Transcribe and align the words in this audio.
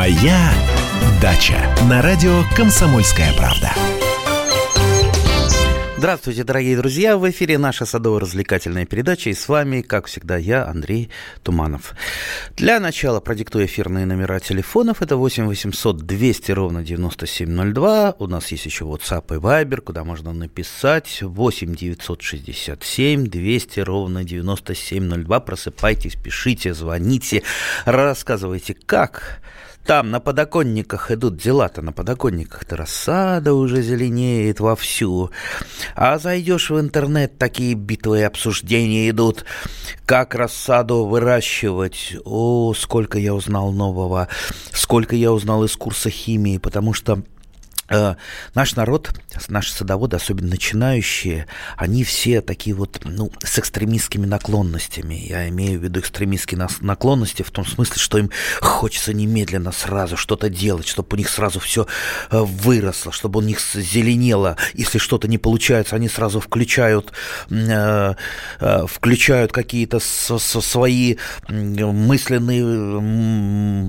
Моя 0.00 0.50
дача 1.20 1.60
на 1.90 2.00
радио 2.00 2.42
Комсомольская 2.56 3.34
правда. 3.34 3.70
Здравствуйте, 5.98 6.42
дорогие 6.42 6.74
друзья! 6.78 7.18
В 7.18 7.28
эфире 7.28 7.58
наша 7.58 7.84
садово-развлекательная 7.84 8.86
передача, 8.86 9.28
и 9.28 9.34
с 9.34 9.46
вами, 9.46 9.82
как 9.82 10.06
всегда, 10.06 10.38
я, 10.38 10.66
Андрей 10.66 11.10
Туманов. 11.42 11.92
Для 12.56 12.80
начала 12.80 13.20
продиктую 13.20 13.66
эфирные 13.66 14.06
номера 14.06 14.40
телефонов. 14.40 15.02
Это 15.02 15.16
8 15.16 15.44
800 15.44 15.98
200 15.98 16.52
ровно 16.52 16.82
9702. 16.82 18.14
У 18.18 18.26
нас 18.26 18.50
есть 18.52 18.64
еще 18.64 18.86
WhatsApp 18.86 19.36
и 19.36 19.38
Viber, 19.38 19.82
куда 19.82 20.02
можно 20.02 20.32
написать 20.32 21.18
8 21.20 21.74
967 21.74 23.26
200 23.26 23.80
ровно 23.80 24.24
9702. 24.24 25.40
Просыпайтесь, 25.40 26.14
пишите, 26.16 26.72
звоните, 26.72 27.42
рассказывайте, 27.84 28.72
как 28.72 29.42
там 29.84 30.10
на 30.10 30.20
подоконниках 30.20 31.10
идут 31.10 31.36
дела-то, 31.36 31.82
на 31.82 31.92
подоконниках-то 31.92 32.76
рассада 32.76 33.54
уже 33.54 33.82
зеленеет 33.82 34.60
вовсю. 34.60 35.30
А 35.96 36.18
зайдешь 36.18 36.70
в 36.70 36.78
интернет, 36.78 37.38
такие 37.38 37.74
битвые 37.74 38.26
обсуждения 38.26 39.10
идут, 39.10 39.44
как 40.06 40.34
рассаду 40.34 41.04
выращивать. 41.06 42.16
О, 42.24 42.74
сколько 42.74 43.18
я 43.18 43.34
узнал 43.34 43.72
нового, 43.72 44.28
сколько 44.72 45.16
я 45.16 45.32
узнал 45.32 45.64
из 45.64 45.74
курса 45.76 46.10
химии, 46.10 46.58
потому 46.58 46.92
что 46.92 47.22
наш 48.54 48.76
народ, 48.76 49.10
наши 49.48 49.72
садоводы, 49.72 50.16
особенно 50.16 50.50
начинающие, 50.50 51.46
они 51.76 52.04
все 52.04 52.40
такие 52.40 52.74
вот, 52.74 53.00
ну, 53.04 53.32
с 53.42 53.58
экстремистскими 53.58 54.26
наклонностями. 54.26 55.14
Я 55.14 55.48
имею 55.48 55.80
в 55.80 55.82
виду 55.82 56.00
экстремистские 56.00 56.68
наклонности 56.80 57.42
в 57.42 57.50
том 57.50 57.66
смысле, 57.66 57.96
что 57.96 58.18
им 58.18 58.30
хочется 58.60 59.12
немедленно 59.12 59.72
сразу 59.72 60.16
что-то 60.16 60.48
делать, 60.48 60.86
чтобы 60.86 61.08
у 61.12 61.16
них 61.16 61.28
сразу 61.28 61.58
все 61.58 61.86
э, 62.30 62.38
выросло, 62.38 63.10
чтобы 63.12 63.40
у 63.40 63.42
них 63.42 63.60
зеленело. 63.60 64.56
Если 64.74 64.98
что-то 64.98 65.26
не 65.26 65.38
получается, 65.38 65.96
они 65.96 66.08
сразу 66.08 66.38
включают, 66.40 67.12
э, 67.50 68.14
включают 68.86 69.52
какие-то 69.52 69.98
свои 70.00 71.16
мысленные 71.48 72.30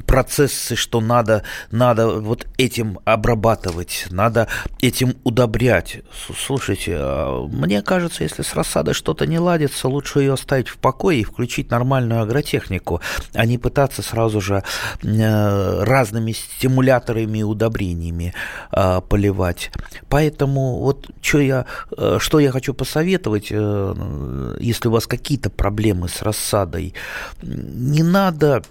процессы, 0.04 0.76
что 0.76 1.02
надо, 1.02 1.44
надо 1.70 2.08
вот 2.20 2.48
этим 2.58 3.00
обрабатывать 3.06 3.91
делать, 3.92 4.11
надо 4.11 4.47
этим 4.81 5.16
удобрять. 5.23 6.02
Слушайте, 6.38 6.95
а, 6.97 7.47
мне 7.47 7.81
кажется, 7.81 8.23
если 8.23 8.44
с 8.44 8.53
рассадой 8.53 8.94
что-то 8.94 9.25
не 9.25 9.39
ладится, 9.39 9.88
лучше 9.88 10.20
ее 10.20 10.34
оставить 10.34 10.70
в 10.70 10.78
покое 10.78 11.20
и 11.20 11.23
включить 11.23 11.72
нормальную 11.72 12.22
агротехнику, 12.22 13.02
а 13.34 13.45
не 13.45 13.58
пытаться 13.58 14.02
сразу 14.02 14.42
же 14.42 14.64
э, 15.03 15.84
разными 15.84 16.31
стимуляторами 16.31 17.39
и 17.39 17.44
удобрениями 17.44 18.34
а, 18.72 19.02
поливать. 19.02 19.72
Поэтому 20.09 20.80
вот 20.80 21.09
что 21.22 21.39
я, 21.39 21.66
э, 21.97 22.17
что 22.19 22.39
я 22.39 22.52
хочу 22.52 22.73
посоветовать, 22.73 23.47
э, 23.52 24.58
если 24.59 24.88
у 24.88 24.92
вас 24.92 25.08
какие-то 25.08 25.50
проблемы 25.50 26.09
с 26.09 26.22
рассадой, 26.22 26.94
не 27.42 28.03
надо 28.03 28.64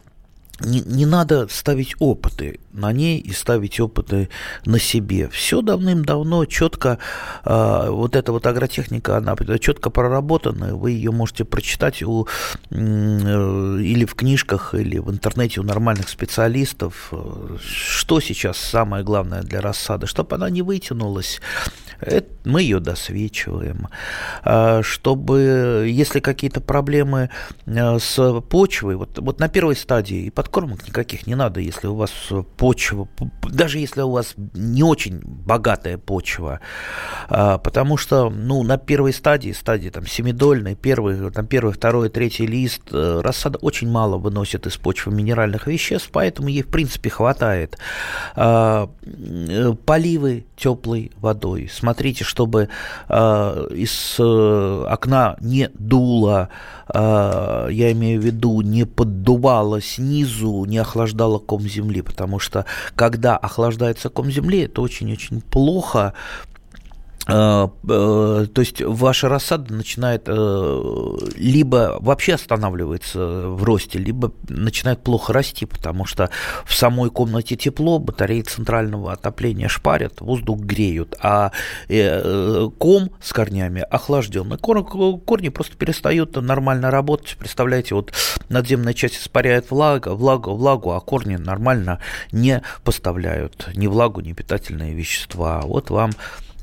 не, 0.60 0.80
не 0.80 1.06
надо 1.06 1.48
ставить 1.48 1.94
опыты 1.98 2.60
на 2.72 2.92
ней 2.92 3.18
и 3.18 3.32
ставить 3.32 3.80
опыты 3.80 4.28
на 4.64 4.78
себе. 4.78 5.28
Все 5.28 5.62
давным-давно 5.62 6.44
четко, 6.44 6.98
э, 7.44 7.86
вот 7.90 8.16
эта 8.16 8.32
вот 8.32 8.46
агротехника, 8.46 9.16
она 9.16 9.36
четко 9.58 9.90
проработана, 9.90 10.76
вы 10.76 10.92
ее 10.92 11.10
можете 11.10 11.44
прочитать 11.44 12.02
у, 12.02 12.26
или 12.70 14.04
в 14.04 14.14
книжках, 14.14 14.74
или 14.74 14.98
в 14.98 15.10
интернете 15.10 15.60
у 15.60 15.64
нормальных 15.64 16.08
специалистов. 16.08 17.12
Что 17.60 18.20
сейчас 18.20 18.56
самое 18.58 19.04
главное 19.04 19.42
для 19.42 19.60
рассады? 19.60 20.06
Чтобы 20.06 20.36
она 20.36 20.50
не 20.50 20.62
вытянулась, 20.62 21.41
это, 22.00 22.28
мы 22.44 22.62
ее 22.62 22.80
досвечиваем. 22.80 23.88
А, 24.42 24.82
чтобы, 24.82 25.86
если 25.88 26.20
какие-то 26.20 26.60
проблемы 26.60 27.30
э, 27.66 27.98
с 27.98 28.41
почвой, 28.48 28.97
вот, 28.97 29.19
вот 29.19 29.38
на 29.41 29.48
первой 29.48 29.76
стадии 29.76 30.22
и 30.25 30.30
подкормок 30.30 30.86
никаких 30.86 31.26
не 31.26 31.34
надо, 31.34 31.60
если 31.60 31.86
у 31.88 31.94
вас 31.94 32.12
почва, 32.60 33.09
даже 33.43 33.78
если 33.78 34.03
у 34.03 34.10
вас 34.10 34.34
не 34.53 34.82
очень 34.82 35.22
богатая 35.25 35.97
почва, 35.97 36.60
а, 37.31 37.56
потому 37.56 37.97
что, 37.97 38.28
ну, 38.28 38.62
на 38.62 38.76
первой 38.76 39.15
стадии, 39.15 39.53
стадии 39.53 39.88
там 39.88 40.06
семидольной, 40.06 40.75
первый, 40.75 41.31
там 41.31 41.47
первый, 41.47 41.72
второй, 41.72 42.10
третий 42.10 42.47
лист, 42.47 42.82
э, 42.93 43.21
рассада 43.25 43.59
очень 43.62 43.91
мало 43.91 44.19
выносит 44.19 44.66
из 44.66 44.76
почвы 44.76 45.10
минеральных 45.15 45.66
веществ, 45.69 46.10
поэтому 46.12 46.48
ей, 46.48 46.62
в 46.62 46.66
принципе, 46.66 47.09
хватает. 47.09 47.78
А, 48.37 48.91
э, 49.06 49.72
поливы 49.87 50.44
теплой 50.54 51.12
водой, 51.16 51.71
смотрите 51.72 52.25
чтобы 52.25 52.69
э, 53.09 53.66
из 53.75 54.16
э, 54.19 54.87
окна 54.87 55.37
не 55.41 55.71
дуло, 55.72 56.50
я 56.95 57.93
имею 57.93 58.21
в 58.21 58.25
виду, 58.25 58.61
не 58.62 58.84
поддувало 58.84 59.81
снизу, 59.81 60.65
не 60.65 60.78
охлаждало 60.78 61.39
ком 61.39 61.62
земли, 61.62 62.03
потому 62.03 62.39
что 62.39 62.65
когда 62.95 63.37
охлаждается 63.37 64.09
ком 64.09 64.31
земли, 64.31 64.61
это 64.62 64.83
очень-очень 64.83 65.41
плохо, 65.41 66.15
то 67.30 68.50
есть 68.56 68.82
ваша 68.82 69.28
рассада 69.28 69.72
начинает 69.72 70.24
э, 70.26 71.18
либо 71.36 71.98
вообще 72.00 72.34
останавливается 72.34 73.48
в 73.48 73.62
росте, 73.62 73.98
либо 73.98 74.32
начинает 74.48 75.02
плохо 75.02 75.32
расти, 75.32 75.66
потому 75.66 76.04
что 76.04 76.30
в 76.64 76.74
самой 76.74 77.10
комнате 77.10 77.56
тепло, 77.56 77.98
батареи 77.98 78.42
центрального 78.42 79.12
отопления 79.12 79.68
шпарят, 79.68 80.20
воздух 80.20 80.60
греют, 80.60 81.16
а 81.22 81.52
ком 82.78 83.10
с 83.20 83.32
корнями 83.32 83.82
охлажденный. 83.82 84.58
Корни 84.58 85.48
просто 85.48 85.76
перестают 85.76 86.36
нормально 86.36 86.91
работать. 86.91 87.36
Представляете, 87.38 87.94
вот 87.94 88.12
надземная 88.48 88.94
часть 88.94 89.16
испаряет 89.16 89.70
влагу, 89.70 90.10
влагу, 90.10 90.54
влагу, 90.54 90.92
а 90.92 91.00
корни 91.00 91.36
нормально 91.36 92.00
не 92.32 92.62
поставляют 92.84 93.68
ни 93.74 93.86
влагу, 93.86 94.20
ни 94.20 94.32
питательные 94.32 94.94
вещества. 94.94 95.60
Вот 95.62 95.91
вам 95.91 96.12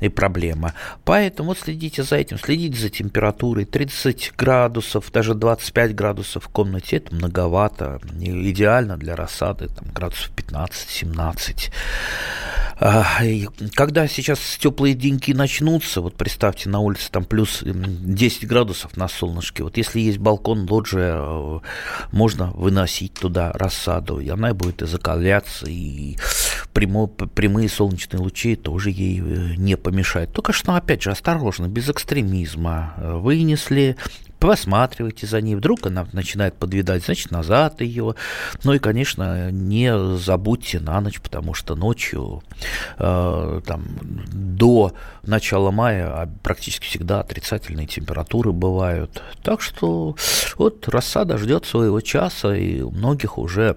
и 0.00 0.08
проблема. 0.08 0.72
Поэтому 1.04 1.54
следите 1.54 2.02
за 2.02 2.16
этим, 2.16 2.38
следите 2.38 2.78
за 2.78 2.88
температурой. 2.88 3.64
30 3.64 4.32
градусов, 4.38 5.10
даже 5.12 5.34
25 5.34 5.94
градусов 5.94 6.44
в 6.44 6.48
комнате– 6.48 6.96
это 6.98 7.14
многовато. 7.14 8.00
Идеально 8.20 8.96
для 8.96 9.16
рассады, 9.16 9.68
там, 9.68 9.88
градусов 9.94 10.30
15-17. 10.36 11.70
Когда 12.78 14.06
сейчас 14.06 14.38
теплые 14.60 14.94
деньки 14.94 15.32
начнутся, 15.32 16.00
вот 16.00 16.14
представьте, 16.14 16.68
на 16.68 16.78
улице 16.78 17.10
там 17.10 17.24
плюс 17.24 17.62
10 17.64 18.46
градусов 18.46 18.96
на 18.96 19.08
солнышке, 19.08 19.64
вот 19.64 19.76
если 19.76 19.98
есть 19.98 20.18
балкон, 20.18 20.66
лоджия, 20.70 21.16
э, 21.18 21.58
можно 22.12 22.52
выносить 22.52 23.14
туда 23.14 23.50
рассаду, 23.52 24.20
и 24.20 24.28
она 24.28 24.54
будет 24.54 24.82
и 24.82 24.86
закаляться, 24.86 25.66
и 25.66 26.16
прямо, 26.72 27.08
прямые 27.08 27.68
солнечные 27.68 28.20
лучи 28.20 28.54
тоже 28.54 28.90
ей 28.90 29.20
э, 29.20 29.54
не 29.56 29.76
помешают. 29.76 30.32
Только 30.32 30.52
что, 30.52 30.74
опять 30.74 31.02
же, 31.02 31.10
осторожно, 31.10 31.66
без 31.66 31.90
экстремизма. 31.90 32.94
Вынесли, 32.96 33.96
посматривайте 34.38 35.26
за 35.26 35.40
ней, 35.40 35.54
вдруг 35.54 35.86
она 35.86 36.06
начинает 36.12 36.54
подвидать, 36.54 37.04
значит, 37.04 37.30
назад 37.30 37.80
ее. 37.80 38.14
Ну 38.64 38.72
и, 38.72 38.78
конечно, 38.78 39.50
не 39.50 40.16
забудьте 40.16 40.80
на 40.80 41.00
ночь, 41.00 41.20
потому 41.20 41.54
что 41.54 41.74
ночью 41.74 42.42
э, 42.98 43.60
там, 43.66 43.84
до 44.02 44.92
начала 45.22 45.70
мая 45.70 46.08
а 46.08 46.28
практически 46.42 46.86
всегда 46.86 47.20
отрицательные 47.20 47.86
температуры 47.86 48.52
бывают. 48.52 49.22
Так 49.42 49.60
что 49.60 50.16
вот 50.56 50.88
рассада 50.88 51.38
ждет 51.38 51.66
своего 51.66 52.00
часа, 52.00 52.54
и 52.54 52.80
у 52.80 52.90
многих 52.90 53.38
уже 53.38 53.76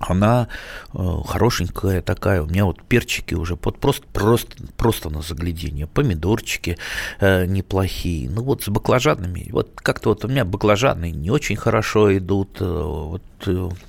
она 0.00 0.48
э, 0.94 0.98
хорошенькая 1.26 2.00
такая. 2.00 2.42
У 2.42 2.46
меня 2.46 2.64
вот 2.64 2.82
перчики 2.82 3.34
уже 3.34 3.56
под, 3.56 3.78
просто, 3.78 4.06
просто, 4.12 4.56
просто 4.76 5.10
на 5.10 5.20
заглядение. 5.20 5.86
Помидорчики 5.86 6.78
э, 7.20 7.44
неплохие. 7.44 8.28
Ну 8.28 8.42
вот 8.42 8.62
с 8.62 8.68
баклажанами. 8.68 9.48
Вот 9.52 9.72
как-то 9.76 10.08
вот 10.08 10.24
у 10.24 10.28
меня 10.28 10.44
баклажаны 10.44 11.10
не 11.10 11.30
очень 11.30 11.56
хорошо 11.56 12.16
идут. 12.16 12.60
Э, 12.60 12.64
вот 12.64 13.22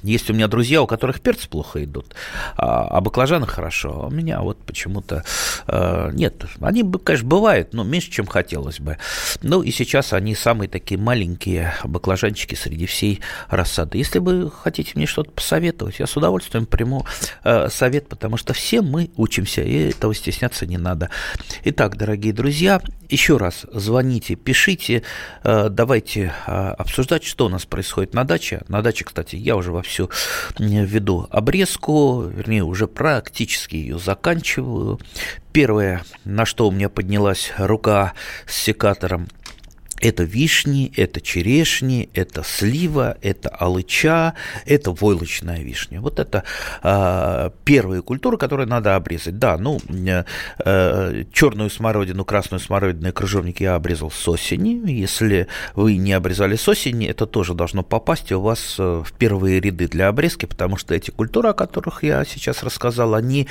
есть 0.03 0.29
у 0.29 0.33
меня 0.33 0.47
друзья, 0.47 0.81
у 0.81 0.87
которых 0.87 1.21
перцы 1.21 1.49
плохо 1.49 1.83
идут, 1.83 2.15
а, 2.57 2.87
а 2.87 3.01
баклажаны 3.01 3.47
хорошо. 3.47 4.03
А 4.03 4.07
у 4.07 4.09
меня 4.09 4.41
вот 4.41 4.57
почему-то 4.63 5.23
э, 5.67 6.09
нет. 6.13 6.45
Они, 6.59 6.83
конечно, 7.03 7.27
бывают, 7.27 7.73
но 7.73 7.83
меньше, 7.83 8.11
чем 8.11 8.25
хотелось 8.25 8.79
бы. 8.79 8.97
Ну 9.41 9.61
и 9.61 9.71
сейчас 9.71 10.13
они 10.13 10.35
самые 10.35 10.69
такие 10.69 10.99
маленькие 10.99 11.73
баклажанчики 11.83 12.55
среди 12.55 12.85
всей 12.85 13.21
рассады. 13.49 13.97
Если 13.97 14.19
вы 14.19 14.51
хотите 14.51 14.93
мне 14.95 15.05
что-то 15.05 15.31
посоветовать, 15.31 15.99
я 15.99 16.07
с 16.07 16.15
удовольствием 16.15 16.65
приму 16.65 17.05
э, 17.43 17.69
совет, 17.69 18.07
потому 18.07 18.37
что 18.37 18.53
все 18.53 18.81
мы 18.81 19.11
учимся, 19.17 19.61
и 19.61 19.89
этого 19.89 20.13
стесняться 20.13 20.65
не 20.65 20.77
надо. 20.77 21.09
Итак, 21.63 21.97
дорогие 21.97 22.33
друзья, 22.33 22.81
еще 23.11 23.37
раз 23.37 23.65
звоните, 23.71 24.35
пишите, 24.35 25.03
э, 25.43 25.69
давайте 25.69 26.33
обсуждать, 26.45 27.23
что 27.23 27.45
у 27.45 27.49
нас 27.49 27.65
происходит 27.65 28.13
на 28.13 28.23
даче. 28.23 28.61
На 28.67 28.81
даче, 28.81 29.05
кстати, 29.05 29.35
я 29.35 29.55
уже 29.55 29.71
вовсю 29.71 30.09
веду 30.57 31.27
обрезку, 31.29 32.23
вернее, 32.23 32.63
уже 32.63 32.87
практически 32.87 33.75
ее 33.75 33.99
заканчиваю. 33.99 34.99
Первое, 35.51 36.03
на 36.23 36.45
что 36.45 36.67
у 36.67 36.71
меня 36.71 36.89
поднялась 36.89 37.51
рука 37.57 38.13
с 38.45 38.55
секатором– 38.55 39.27
это 40.01 40.23
вишни, 40.23 40.91
это 40.97 41.21
черешни, 41.21 42.09
это 42.13 42.43
слива, 42.43 43.17
это 43.21 43.49
алыча, 43.49 44.33
это 44.65 44.91
войлочная 44.91 45.61
вишня. 45.61 46.01
Вот 46.01 46.19
это 46.19 46.43
э, 46.83 47.51
первые 47.63 48.01
культуры, 48.01 48.37
которые 48.37 48.67
надо 48.67 48.95
обрезать. 48.95 49.37
Да, 49.37 49.57
ну, 49.57 49.79
э, 49.89 50.23
э, 50.65 51.23
черную 51.31 51.69
смородину, 51.69 52.25
красную 52.25 52.59
смородину 52.59 53.09
и 53.09 53.11
крыжовник 53.11 53.61
я 53.61 53.75
обрезал 53.75 54.11
с 54.11 54.27
осени. 54.27 54.89
Если 54.91 55.47
вы 55.75 55.97
не 55.97 56.13
обрезали 56.13 56.55
с 56.55 56.67
осени, 56.67 57.07
это 57.07 57.25
тоже 57.25 57.53
должно 57.53 57.83
попасть 57.83 58.31
у 58.31 58.41
вас 58.41 58.75
э, 58.79 59.03
в 59.05 59.13
первые 59.13 59.59
ряды 59.59 59.87
для 59.87 60.07
обрезки, 60.07 60.45
потому 60.45 60.77
что 60.77 60.95
эти 60.95 61.11
культуры, 61.11 61.49
о 61.49 61.53
которых 61.53 62.03
я 62.03 62.25
сейчас 62.25 62.63
рассказал, 62.63 63.13
они 63.13 63.47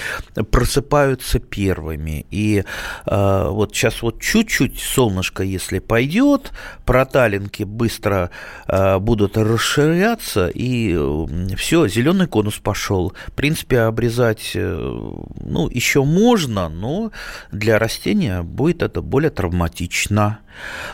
просыпаются 0.51 1.39
первыми. 1.39 2.27
И 2.31 2.65
э, 3.07 3.49
вот 3.49 3.75
сейчас 3.75 4.03
вот 4.03 4.21
чуть-чуть 4.21 4.81
солнышко, 4.81 5.45
если 5.45 5.79
пойдет, 5.79 6.40
год 6.41 6.53
проталинки 6.85 7.63
быстро 7.65 8.31
э, 8.67 8.99
будут 8.99 9.37
расширяться, 9.37 10.49
и 10.49 10.95
э, 10.97 11.57
все, 11.57 11.89
зеленый 11.89 12.27
конус 12.27 12.59
пошел. 12.59 13.13
В 13.29 13.33
принципе, 13.33 13.81
обрезать, 13.81 14.53
э, 14.55 15.09
ну, 15.41 15.69
еще 15.69 16.05
можно, 16.05 16.69
но 16.69 17.13
для 17.53 17.79
растения 17.79 18.43
будет 18.43 18.83
это 18.83 19.03
более 19.03 19.31
травматично. 19.31 20.39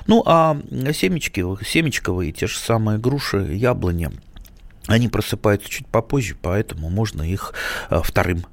Ну, 0.07 0.23
а 0.27 0.59
семечки, 0.93 1.43
семечковые, 1.65 2.33
те 2.33 2.47
же 2.47 2.59
самые 2.59 2.99
груши, 2.99 3.39
яблони, 3.55 4.11
они 4.87 5.09
просыпаются 5.09 5.69
чуть 5.69 5.87
попозже, 5.87 6.37
поэтому 6.41 6.91
можно 6.91 7.23
их 7.23 7.55
вторым 7.91 8.45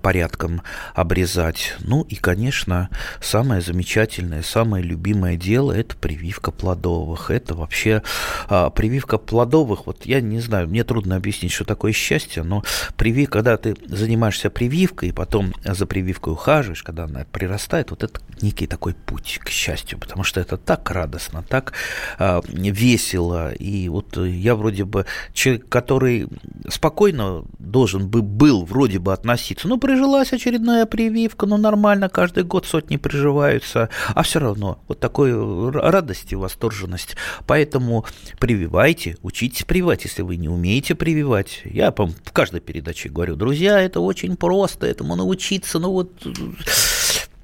порядком 0.00 0.62
обрезать. 0.94 1.74
Ну 1.80 2.02
и, 2.02 2.16
конечно, 2.16 2.88
самое 3.20 3.60
замечательное, 3.60 4.42
самое 4.42 4.82
любимое 4.82 5.36
дело– 5.36 5.72
это 5.76 5.96
прививка 5.96 6.50
плодовых. 6.50 7.30
Это 7.30 7.54
вообще 7.54 8.02
а, 8.48 8.70
прививка 8.70 9.18
плодовых. 9.18 9.86
Вот 9.86 10.06
я 10.06 10.20
не 10.20 10.40
знаю, 10.40 10.68
мне 10.68 10.84
трудно 10.84 11.16
объяснить, 11.16 11.52
что 11.52 11.64
такое 11.64 11.92
счастье, 11.92 12.42
но 12.42 12.64
привив, 12.96 13.30
когда 13.30 13.56
ты 13.56 13.76
занимаешься 13.86 14.50
прививкой, 14.50 15.10
и 15.10 15.12
потом 15.12 15.54
за 15.64 15.86
прививкой 15.86 16.32
ухаживаешь, 16.32 16.82
когда 16.82 17.04
она 17.04 17.24
прирастает, 17.30 17.90
вот 17.90 18.02
это 18.02 18.20
некий 18.40 18.66
такой 18.66 18.94
путь 18.94 19.40
к 19.42 19.50
счастью, 19.50 19.98
потому 19.98 20.24
что 20.24 20.40
это 20.40 20.56
так 20.56 20.90
радостно, 20.90 21.42
так 21.42 21.72
а, 22.18 22.42
весело. 22.48 23.52
И 23.52 23.88
вот 23.88 24.16
я 24.16 24.54
вроде 24.54 24.84
бы 24.84 25.06
человек, 25.34 25.68
который 25.68 26.28
спокойно 26.68 27.44
должен 27.58 28.08
бы 28.08 28.22
был 28.22 28.64
вроде 28.64 28.98
бы 28.98 29.12
относиться 29.12 29.49
относиться. 29.50 29.68
Ну, 29.68 29.78
прижилась 29.78 30.32
очередная 30.32 30.86
прививка, 30.86 31.46
ну, 31.46 31.56
нормально, 31.56 32.08
каждый 32.08 32.44
год 32.44 32.66
сотни 32.66 32.96
приживаются, 32.96 33.88
а 34.08 34.22
все 34.22 34.40
равно 34.40 34.78
вот 34.88 35.00
такой 35.00 35.32
радость 35.70 36.32
и 36.32 36.36
восторженность. 36.36 37.16
Поэтому 37.46 38.04
прививайте, 38.38 39.16
учитесь 39.22 39.64
прививать, 39.64 40.04
если 40.04 40.22
вы 40.22 40.36
не 40.36 40.48
умеете 40.48 40.94
прививать. 40.94 41.62
Я 41.64 41.92
в 41.92 42.32
каждой 42.32 42.60
передаче 42.60 43.08
говорю, 43.08 43.36
друзья, 43.36 43.80
это 43.80 44.00
очень 44.00 44.36
просто, 44.36 44.86
этому 44.86 45.16
научиться, 45.16 45.78
ну 45.78 45.90
вот 45.90 46.12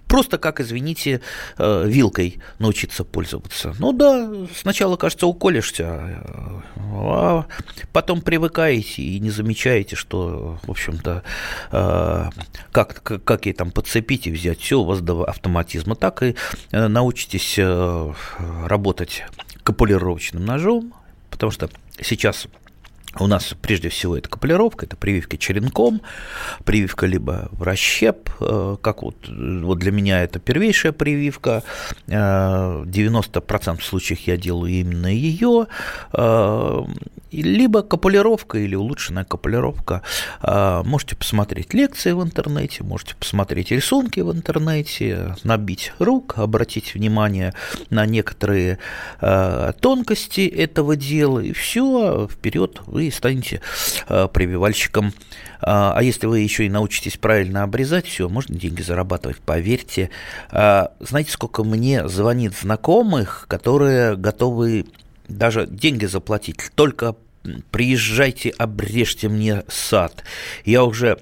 Просто 0.07 0.39
как, 0.39 0.61
извините, 0.61 1.21
э, 1.59 1.85
вилкой 1.87 2.39
научиться 2.59 3.05
пользоваться. 3.05 3.75
Ну 3.79 3.93
да, 3.93 4.31
сначала, 4.55 4.97
кажется, 4.97 5.27
уколешься, 5.27 6.23
а 6.77 7.47
потом 7.93 8.21
привыкаете 8.21 9.03
и 9.03 9.19
не 9.19 9.31
замечаете, 9.31 9.97
что, 9.97 10.59
в 10.63 10.71
общем-то, 10.71 11.25
э, 11.73 12.31
как, 12.71 13.23
как 13.25 13.47
ей 13.47 13.53
там 13.53 13.73
подцепить 13.73 14.27
и 14.29 14.31
взять 14.31 14.61
все 14.61 14.81
у 14.81 14.85
вас 14.85 15.01
до 15.01 15.25
автоматизма. 15.25 15.97
Так 15.97 16.23
и 16.23 16.37
э, 16.71 16.87
научитесь 16.87 17.59
работать 17.59 19.25
копулировочным 19.65 20.45
ножом, 20.45 20.95
потому 21.31 21.51
что 21.51 21.69
сейчас 22.01 22.47
у 23.19 23.27
нас 23.27 23.55
прежде 23.61 23.89
всего 23.89 24.17
это 24.17 24.29
капулировка, 24.29 24.87
это 24.87 24.97
прививка 24.97 25.39
черенком, 25.39 26.03
прививка 26.65 27.07
либо 27.07 27.49
в 27.53 27.63
расщеп, 27.63 28.31
э, 28.41 28.77
как 28.81 29.03
вот, 29.03 29.29
вот 29.29 29.79
для 29.79 29.93
меня 29.93 30.23
это 30.23 30.39
первейшая 30.39 30.93
прививка, 30.93 31.63
90% 32.07 33.79
э, 33.79 33.83
случаев 33.83 34.21
я 34.21 34.37
делаю 34.37 34.73
именно 34.73 35.07
ее, 35.07 35.67
либо 37.31 37.83
капулировка 37.83 38.59
или 38.59 38.75
улучшенная 38.75 39.25
капулировка. 39.25 40.03
Можете 40.43 41.17
посмотреть 41.17 41.75
лекции 41.75 42.13
в 42.13 42.23
интернете, 42.23 42.83
можете 42.83 43.15
посмотреть 43.17 43.71
рисунки 43.71 44.21
в 44.21 44.33
интернете, 44.33 45.37
набить 45.45 45.93
рук, 45.99 46.35
обратить 46.37 46.95
внимание 46.95 47.53
на 47.91 48.07
некоторые 48.07 48.79
тонкости 49.81 50.47
этого 50.47 50.97
дела, 50.97 51.41
и 51.41 51.53
все, 51.53 52.29
вперед 52.31 52.81
вы 52.87 53.11
станете 53.11 53.61
э, 54.09 54.29
прививальщиком. 54.33 55.13
А, 55.61 55.95
а 55.97 56.03
если 56.03 56.27
вы 56.27 56.41
еще 56.41 56.67
и 56.67 56.71
научитесь 56.71 57.17
правильно 57.17 57.63
обрезать, 57.63 58.07
все, 58.07 58.29
можно 58.29 58.55
деньги 58.55 58.83
зарабатывать, 58.83 59.39
поверьте. 59.39 60.11
А, 60.51 60.93
знаете, 61.01 61.33
сколько 61.33 61.65
мне 61.65 62.07
звонит 62.09 62.55
знакомых, 62.57 63.47
которые 63.49 64.17
готовы 64.17 64.87
даже 65.29 65.67
деньги 65.67 66.07
заплатить, 66.07 66.71
только 66.75 67.17
приезжайте, 67.71 68.51
обрежьте 68.51 69.29
мне 69.29 69.65
сад. 69.69 70.25
Я 70.65 70.85
уже 70.85 71.19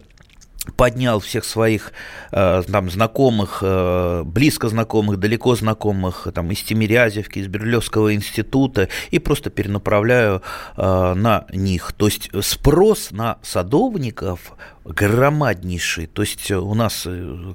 поднял 0.77 1.21
всех 1.21 1.45
своих 1.45 1.93
э, 2.33 2.63
там, 2.71 2.91
знакомых, 2.91 3.59
э, 3.63 4.23
близко 4.25 4.69
знакомых, 4.69 5.19
далеко 5.19 5.55
знакомых, 5.55 6.29
там, 6.35 6.51
из 6.51 6.63
Тимирязевки, 6.63 7.39
из 7.39 7.49
Берлевского 7.49 8.15
института, 8.15 8.89
и 9.11 9.19
просто 9.19 9.51
перенаправляю 9.51 10.43
э, 10.77 11.15
на 11.15 11.47
них. 11.53 11.93
То 11.93 12.07
есть 12.07 12.31
спрос 12.43 13.11
на 13.11 13.39
садовников 13.43 14.55
громаднейший. 14.85 16.07
То 16.07 16.23
есть 16.23 16.51
у 16.51 16.75
нас, 16.75 17.07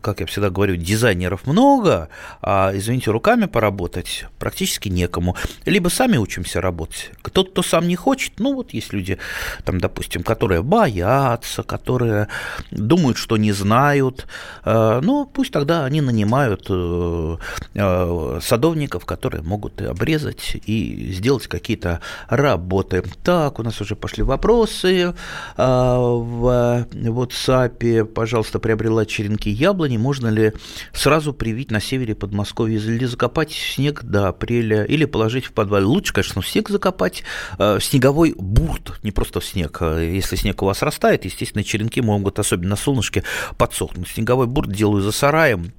как 0.01 0.19
я 0.19 0.25
всегда 0.25 0.50
говорю, 0.50 0.75
дизайнеров 0.75 1.45
много, 1.45 2.09
а, 2.41 2.71
извините, 2.73 3.12
руками 3.12 3.45
поработать 3.45 4.25
практически 4.39 4.89
некому. 4.89 5.35
Либо 5.65 5.89
сами 5.89 6.17
учимся 6.17 6.59
работать. 6.59 7.12
Кто-то, 7.21 7.51
кто 7.51 7.63
сам 7.63 7.88
не 7.88 7.95
хочет, 7.95 8.39
ну 8.39 8.55
вот 8.55 8.73
есть 8.73 8.94
люди, 8.94 9.19
там, 9.63 9.79
допустим, 9.79 10.23
которые 10.23 10.63
боятся, 10.63 11.62
которые 11.62 12.27
думают, 12.71 12.99
что 13.18 13.38
не 13.38 13.51
знают, 13.51 14.27
ну 14.65 15.29
пусть 15.32 15.51
тогда 15.51 15.86
они 15.86 16.01
нанимают 16.01 16.68
э, 16.70 17.38
э, 17.74 18.39
садовников, 18.41 19.06
которые 19.06 19.44
могут 19.44 19.82
обрезать 19.82 20.56
и 20.65 21.12
сделать 21.13 21.48
какие-то 21.48 22.01
работы. 22.27 23.03
Так, 23.24 23.60
у 23.60 23.63
нас 23.63 23.82
уже 23.82 23.96
пошли 23.96 24.24
вопросы 24.24 25.13
в 25.58 26.88
WhatsApp, 26.94 28.06
пожалуйста, 28.06 28.60
приобрела 28.60 29.06
черенки 29.06 29.50
яблони, 29.50 29.98
можно 29.98 30.27
ли 30.27 30.53
сразу 30.94 31.34
привить 31.34 31.72
на 31.72 31.82
севере 31.82 32.15
Подмосковья 32.15 32.79
или 32.79 33.06
закопать 33.06 33.51
снег 33.51 34.03
до 34.03 34.29
апреля, 34.29 34.84
или 34.84 35.06
положить 35.06 35.46
в 35.46 35.53
подвале? 35.53 35.86
Лучше, 35.86 36.13
конечно, 36.13 36.44
снег 36.44 36.70
закопать, 36.70 37.24
э, 37.58 37.79
снеговой 37.82 38.34
бурт, 38.38 39.00
не 39.03 39.12
просто 39.12 39.41
снег. 39.41 39.77
Э, 39.82 40.10
если 40.13 40.36
снег 40.36 40.62
у 40.62 40.65
вас 40.65 40.82
растает, 40.82 41.25
естественно, 41.25 41.63
черенки 41.63 42.01
могут, 42.01 42.39
особенно 42.39 42.70
на 42.70 42.75
солнышке, 42.89 43.24
подсохнуть. 43.58 44.08
Снеговой 44.08 44.48
бурт 44.48 44.72
делаю 44.72 45.01
за 45.01 45.12
сараем, 45.12 45.72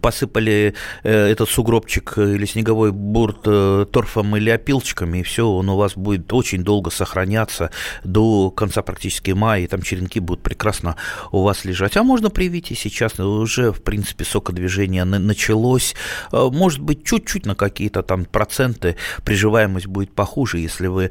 посыпали 0.00 0.74
э, 1.02 1.10
этот 1.10 1.48
сугробчик 1.48 2.18
или 2.18 2.44
снеговой 2.44 2.92
бурт 2.92 3.40
э, 3.46 3.86
торфом 3.90 4.36
или 4.36 4.50
опилочками, 4.50 5.18
и 5.18 5.22
все, 5.22 5.48
он 5.48 5.68
у 5.70 5.76
вас 5.76 5.94
будет 5.94 6.32
очень 6.32 6.62
долго 6.62 6.90
сохраняться 6.90 7.70
до 8.04 8.50
конца 8.50 8.82
практически 8.82 9.30
мая, 9.30 9.62
и 9.62 9.66
там 9.66 9.82
черенки 9.82 10.20
будут 10.20 10.42
прекрасно 10.42 10.96
у 11.32 11.42
вас 11.42 11.64
лежать. 11.64 11.96
А 11.96 12.02
можно 12.02 12.30
привить 12.30 12.70
и 12.70 12.74
сейчас, 12.74 13.18
уже, 13.18 13.72
в 13.72 13.82
принципе, 13.82 14.24
сокодвижение 14.24 15.04
началось. 15.04 15.94
Э, 16.32 16.48
может 16.52 16.80
быть, 16.80 17.04
чуть-чуть 17.04 17.46
на 17.46 17.54
какие-то 17.54 18.02
там 18.02 18.26
проценты 18.26 18.96
приживаемость 19.24 19.86
будет 19.86 20.12
похуже, 20.14 20.58
если 20.58 20.88
вы 20.88 21.10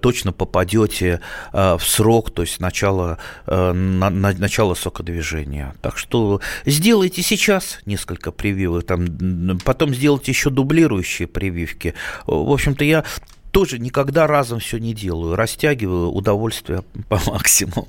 точно 0.00 0.32
попадете 0.32 1.20
в 1.52 1.80
срок, 1.80 2.30
то 2.30 2.42
есть 2.42 2.60
начало, 2.60 3.18
начало 3.46 4.74
сокодвижения. 4.74 5.74
Так 5.82 5.98
что 5.98 6.40
сделайте 6.64 7.22
сейчас, 7.22 7.80
не 7.84 7.95
несколько 7.96 8.30
прививок, 8.30 8.84
там, 8.84 9.06
потом 9.64 9.94
сделать 9.94 10.28
еще 10.28 10.50
дублирующие 10.50 11.26
прививки. 11.26 11.94
В 12.26 12.52
общем-то, 12.52 12.84
я 12.84 13.04
тоже 13.52 13.78
никогда 13.78 14.26
разом 14.26 14.58
все 14.58 14.76
не 14.76 14.92
делаю. 14.92 15.34
Растягиваю 15.34 16.10
удовольствие 16.10 16.80
по 17.08 17.18
максимуму. 17.30 17.88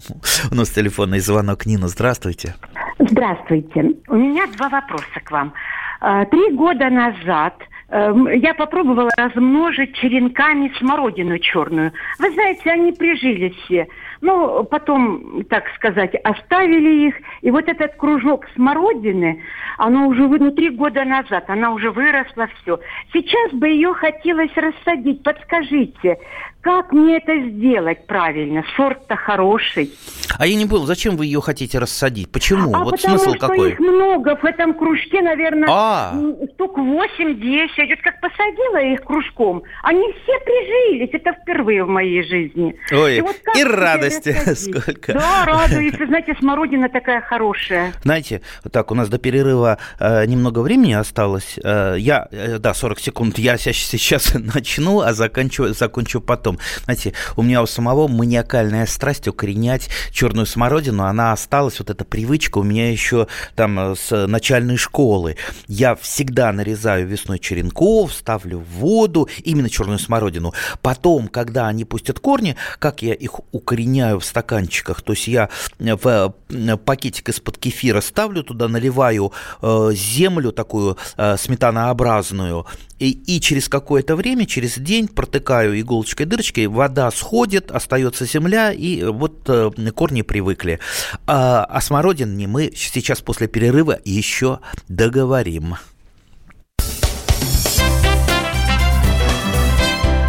У 0.49 0.55
нас 0.55 0.69
телефонный 0.69 1.19
звонок. 1.19 1.65
Нина, 1.65 1.89
здравствуйте. 1.89 2.55
Здравствуйте. 2.99 3.91
У 4.07 4.15
меня 4.15 4.47
два 4.55 4.69
вопроса 4.69 5.19
к 5.21 5.29
вам. 5.29 5.53
А, 5.99 6.23
три 6.25 6.53
года 6.53 6.89
назад 6.89 7.55
эм, 7.89 8.29
я 8.29 8.53
попробовала 8.53 9.09
размножить 9.17 9.93
черенками 9.95 10.71
смородину 10.79 11.37
черную. 11.39 11.91
Вы 12.17 12.31
знаете, 12.31 12.71
они 12.71 12.93
прижились 12.93 13.55
все. 13.65 13.87
Ну, 14.21 14.63
потом, 14.63 15.43
так 15.50 15.63
сказать, 15.75 16.15
оставили 16.24 17.07
их. 17.07 17.15
И 17.41 17.51
вот 17.51 17.67
этот 17.67 17.95
кружок 17.95 18.45
смородины, 18.55 19.43
оно 19.77 20.07
уже 20.07 20.27
ну, 20.27 20.51
три 20.51 20.69
года 20.69 21.03
назад, 21.03 21.45
она 21.50 21.71
уже 21.71 21.91
выросла, 21.91 22.47
все. 22.62 22.79
Сейчас 23.13 23.51
бы 23.53 23.67
ее 23.69 23.93
хотелось 23.93 24.51
рассадить. 24.55 25.24
Подскажите, 25.24 26.17
как 26.62 26.91
мне 26.91 27.17
это 27.17 27.50
сделать 27.50 28.07
правильно? 28.07 28.63
Сорт-то 28.75 29.15
хороший. 29.15 29.91
А 30.38 30.45
я 30.45 30.55
не 30.55 30.65
понял, 30.65 30.86
зачем 30.86 31.15
вы 31.15 31.25
ее 31.25 31.39
хотите 31.39 31.79
рассадить? 31.79 32.31
Почему? 32.31 32.75
А 32.75 32.83
вот 32.83 32.97
потому 32.97 33.17
смысл 33.17 33.36
что 33.36 33.47
какой? 33.47 33.71
их 33.71 33.79
много 33.79 34.36
в 34.36 34.43
этом 34.43 34.74
кружке, 34.74 35.21
наверное, 35.21 35.69
А. 35.71 36.13
штук 36.55 36.77
8-10. 36.77 37.69
Вот 37.89 38.01
как 38.03 38.19
посадила 38.19 38.81
их 38.81 39.01
кружком, 39.01 39.63
они 39.83 40.13
все 40.24 40.39
прижились. 40.39 41.09
Это 41.13 41.33
впервые 41.41 41.83
в 41.83 41.88
моей 41.88 42.24
жизни. 42.24 42.75
Ой, 42.91 43.21
вот 43.21 43.36
как 43.43 43.55
и 43.55 43.59
теперь 43.59 43.71
радости 44.07 44.53
сколько. 44.55 45.13
Да, 45.13 45.45
радуюсь. 45.45 45.95
Знаете, 45.95 46.35
смородина 46.39 46.89
такая 46.89 47.21
хорошая. 47.21 47.93
Знаете, 48.03 48.41
вот 48.63 48.73
так, 48.73 48.91
у 48.91 48.95
нас 48.95 49.09
до 49.09 49.17
перерыва 49.17 49.77
э, 49.99 50.25
немного 50.25 50.59
времени 50.59 50.93
осталось. 50.93 51.59
Э, 51.63 51.95
я, 51.97 52.27
э, 52.31 52.57
да, 52.59 52.73
40 52.73 52.99
секунд, 52.99 53.39
я 53.39 53.57
сейчас, 53.57 54.33
начну, 54.55 55.01
а 55.01 55.13
закончу, 55.13 55.73
закончу 55.73 56.21
потом. 56.21 56.59
Знаете, 56.85 57.13
у 57.35 57.43
меня 57.43 57.61
у 57.61 57.65
самого 57.65 58.07
маниакальная 58.07 58.85
страсть 58.85 59.27
укоренять 59.27 59.89
черную 60.11 60.45
смородину, 60.45 61.03
она 61.03 61.33
осталась, 61.33 61.79
вот 61.79 61.89
эта 61.89 62.05
привычка 62.05 62.59
у 62.59 62.63
меня 62.63 62.91
еще 62.91 63.27
там 63.55 63.79
э, 63.79 63.95
с 63.95 64.27
начальной 64.27 64.77
школы. 64.77 65.37
Я 65.67 65.95
всегда 65.95 66.51
нарезаю 66.51 67.07
весной 67.07 67.39
черенков, 67.39 68.13
ставлю 68.13 68.59
в 68.59 68.79
воду, 68.79 69.29
именно 69.43 69.69
черную 69.69 69.99
смородину. 69.99 70.53
Потом, 70.81 71.27
когда 71.27 71.67
они 71.67 71.85
пустят 71.85 72.19
корни, 72.19 72.55
как 72.79 73.01
я 73.01 73.13
их 73.13 73.39
укореняю 73.51 73.97
в 74.01 74.22
стаканчиках, 74.22 75.01
то 75.01 75.13
есть 75.13 75.27
я 75.27 75.50
в 75.80 76.34
э, 76.50 76.77
пакетик 76.77 77.30
из-под 77.30 77.58
кефира 77.58 78.01
ставлю 78.01 78.44
туда, 78.44 78.68
наливаю 78.68 79.32
э, 79.62 79.92
землю 79.94 80.51
такую 80.51 80.98
э, 81.18 81.38
сметанообразную, 81.38 82.66
и, 83.00 83.12
и 83.12 83.39
через 83.39 83.70
какое-то 83.70 84.16
время, 84.16 84.46
через 84.46 84.77
день 84.77 85.08
протыкаю 85.08 85.80
иголочкой 85.80 86.25
дырочкой, 86.25 86.68
вода 86.68 87.12
сходит, 87.12 87.72
остается 87.72 88.25
земля, 88.25 88.72
и 88.72 89.04
вот 89.04 89.44
э, 89.48 89.72
корни 89.96 90.22
привыкли. 90.22 90.80
А, 91.25 91.63
о 91.63 91.82
смородине 91.82 92.48
мы 92.48 92.72
сейчас 92.75 93.22
после 93.22 93.48
перерыва 93.48 94.00
еще 94.04 94.60
договорим. 94.88 95.75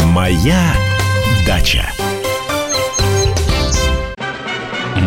Моя 0.05 0.75
дача. 1.47 1.89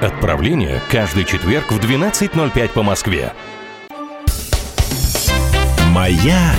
Отправление 0.00 0.80
каждый 0.90 1.24
четверг 1.24 1.70
в 1.70 1.78
12.05 1.78 2.68
по 2.70 2.82
Москве. 2.82 3.34
Моя 5.88 6.54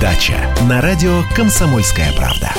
дача. 0.00 0.54
На 0.68 0.80
радио 0.80 1.22
«Комсомольская 1.34 2.12
правда». 2.12 2.52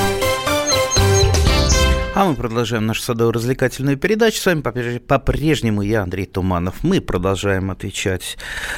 А 2.19 2.25
мы 2.25 2.35
продолжаем 2.35 2.85
нашу 2.85 3.01
садово-развлекательную 3.03 3.95
передачу. 3.95 4.41
С 4.41 4.45
вами 4.45 4.59
попреж- 4.59 4.99
по-прежнему 4.99 5.81
я, 5.81 6.03
Андрей 6.03 6.25
Туманов. 6.25 6.83
Мы 6.83 6.99
продолжаем 6.99 7.71
отвечать, 7.71 8.37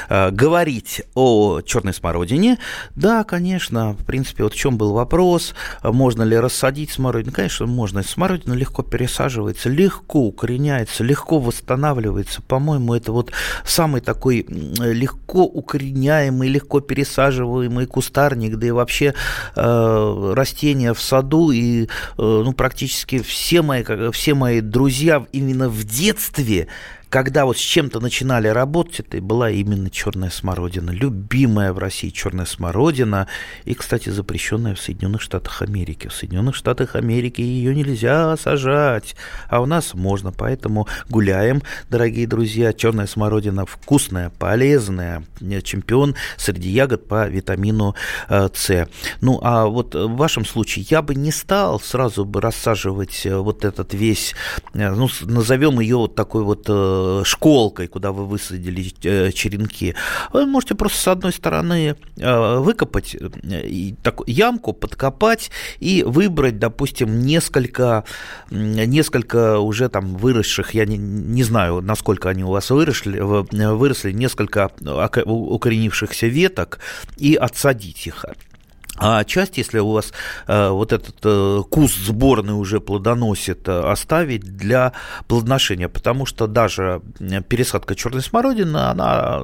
э, 0.09 0.29
говорить 0.29 1.01
о 1.15 1.61
черной 1.61 1.95
смородине. 1.95 2.59
Да, 2.95 3.23
конечно, 3.23 3.93
в 3.93 4.05
принципе, 4.05 4.43
вот 4.43 4.53
в 4.53 4.55
чем 4.55 4.77
был 4.77 4.93
вопрос, 4.93 5.55
можно 5.81 6.21
ли 6.21 6.37
рассадить 6.37 6.91
смородину? 6.91 7.33
Конечно, 7.33 7.65
можно. 7.65 8.03
Смородина 8.03 8.53
легко 8.53 8.83
пересаживается, 8.83 9.69
легко 9.69 10.19
укореняется, 10.19 11.03
легко 11.03 11.39
восстанавливается. 11.39 12.43
По-моему, 12.43 12.93
это 12.93 13.11
вот 13.11 13.31
самый 13.65 14.01
такой 14.01 14.45
легко 14.47 15.45
укореняемый, 15.45 16.47
легко 16.47 16.79
пересаживаемый 16.79 17.87
кустарник, 17.87 18.57
да 18.57 18.67
и 18.67 18.71
вообще 18.71 19.15
э, 19.55 20.33
растения 20.35 20.93
в 20.93 21.01
саду 21.01 21.49
и 21.49 21.85
э, 21.85 21.87
ну, 22.17 22.53
практически 22.53 23.30
все 23.31 23.61
мои, 23.61 23.83
все 24.11 24.33
мои 24.33 24.59
друзья 24.59 25.25
именно 25.31 25.69
в 25.69 25.83
детстве, 25.85 26.67
когда 27.11 27.45
вот 27.45 27.57
с 27.57 27.59
чем-то 27.59 27.99
начинали 27.99 28.47
работать, 28.47 29.01
это 29.01 29.21
была 29.21 29.51
именно 29.51 29.89
черная 29.89 30.29
смородина. 30.29 30.91
Любимая 30.91 31.73
в 31.73 31.77
России 31.77 32.09
черная 32.09 32.45
смородина. 32.45 33.27
И, 33.65 33.73
кстати, 33.73 34.07
запрещенная 34.07 34.75
в 34.75 34.79
Соединенных 34.79 35.21
Штатах 35.21 35.61
Америки. 35.61 36.07
В 36.07 36.13
Соединенных 36.13 36.55
Штатах 36.55 36.95
Америки 36.95 37.41
ее 37.41 37.75
нельзя 37.75 38.37
сажать, 38.37 39.17
а 39.49 39.61
у 39.61 39.65
нас 39.65 39.93
можно. 39.93 40.31
Поэтому 40.31 40.87
гуляем, 41.09 41.61
дорогие 41.89 42.27
друзья. 42.27 42.71
Черная 42.71 43.07
смородина 43.07 43.65
вкусная, 43.65 44.29
полезная. 44.29 45.25
Чемпион 45.63 46.15
среди 46.37 46.69
ягод 46.69 47.09
по 47.09 47.27
витамину 47.27 47.93
э, 48.29 48.47
С. 48.53 48.87
Ну, 49.19 49.37
а 49.43 49.65
вот 49.65 49.95
в 49.95 50.15
вашем 50.15 50.45
случае 50.45 50.85
я 50.89 51.01
бы 51.01 51.13
не 51.13 51.31
стал 51.31 51.81
сразу 51.81 52.23
бы 52.23 52.39
рассаживать 52.39 53.25
э, 53.25 53.35
вот 53.35 53.65
этот 53.65 53.93
весь, 53.93 54.33
э, 54.73 54.89
ну, 54.91 55.09
назовем 55.23 55.81
ее 55.81 55.97
вот 55.97 56.15
такой 56.15 56.43
вот 56.43 56.67
э, 56.69 57.00
школкой, 57.25 57.87
куда 57.87 58.11
вы 58.11 58.25
высадили 58.25 58.91
э, 59.03 59.31
черенки. 59.31 59.95
Вы 60.33 60.45
можете 60.45 60.75
просто 60.75 60.97
с 60.97 61.07
одной 61.07 61.33
стороны 61.33 61.95
э, 62.17 62.57
выкопать 62.57 63.15
э, 63.15 63.93
ямку, 64.27 64.73
подкопать 64.73 65.51
и 65.79 66.03
выбрать, 66.03 66.59
допустим, 66.59 67.19
несколько, 67.19 68.03
несколько 68.49 69.59
уже 69.59 69.89
там 69.89 70.15
выросших, 70.17 70.73
я 70.73 70.85
не, 70.85 70.97
не 70.97 71.43
знаю, 71.43 71.81
насколько 71.81 72.29
они 72.29 72.43
у 72.43 72.51
вас 72.51 72.69
выросли, 72.69 73.19
выросли, 73.19 74.11
несколько 74.11 74.71
укоренившихся 75.25 76.27
веток 76.27 76.79
и 77.17 77.35
отсадить 77.35 78.07
их. 78.07 78.25
А 79.03 79.23
часть, 79.23 79.57
если 79.57 79.79
у 79.79 79.93
вас 79.93 80.13
э, 80.45 80.69
вот 80.69 80.93
этот 80.93 81.15
э, 81.23 81.63
куст 81.71 81.97
сборный 81.97 82.53
уже 82.53 82.79
плодоносит, 82.79 83.67
э, 83.67 83.79
оставить 83.79 84.43
для 84.43 84.93
плодоношения, 85.27 85.89
потому 85.89 86.27
что 86.27 86.45
даже 86.45 87.01
пересадка 87.49 87.95
черной 87.95 88.21
смородины, 88.21 88.77
она 88.77 89.41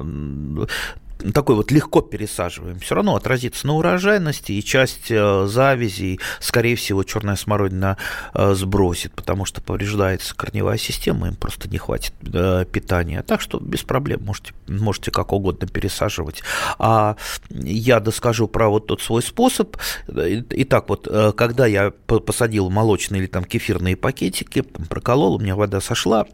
такой 1.18 1.56
вот 1.56 1.70
легко 1.70 2.00
пересаживаем, 2.00 2.78
все 2.78 2.94
равно 2.94 3.16
отразится 3.16 3.66
на 3.66 3.74
урожайности, 3.74 4.52
и 4.52 4.62
часть 4.62 5.10
э, 5.10 5.46
завязей, 5.46 6.20
скорее 6.40 6.76
всего, 6.76 7.02
черная 7.02 7.36
смородина 7.36 7.96
э, 8.34 8.54
сбросит, 8.54 9.12
потому 9.12 9.44
что 9.44 9.60
повреждается 9.60 10.34
корневая 10.34 10.78
система, 10.78 11.28
им 11.28 11.34
просто 11.34 11.68
не 11.68 11.78
хватит 11.78 12.14
э, 12.32 12.64
питания. 12.70 13.22
Так 13.22 13.40
что 13.40 13.58
без 13.58 13.82
проблем 13.82 14.22
можете, 14.24 14.52
можете 14.68 15.10
как 15.10 15.32
угодно 15.32 15.66
пересаживать. 15.66 16.42
А 16.78 17.16
я 17.50 18.00
доскажу 18.00 18.48
про 18.48 18.68
вот 18.68 18.86
тот 18.86 19.02
свой 19.02 19.22
способ. 19.22 19.76
Итак, 20.08 20.88
вот 20.88 21.08
когда 21.36 21.66
я 21.66 21.90
по- 22.06 22.20
посадил 22.20 22.70
молочные 22.70 23.20
или 23.20 23.26
там 23.26 23.44
кефирные 23.44 23.96
пакетики, 23.96 24.62
проколол, 24.62 25.34
у 25.36 25.38
меня 25.38 25.56
вода 25.56 25.80
сошла, 25.80 26.26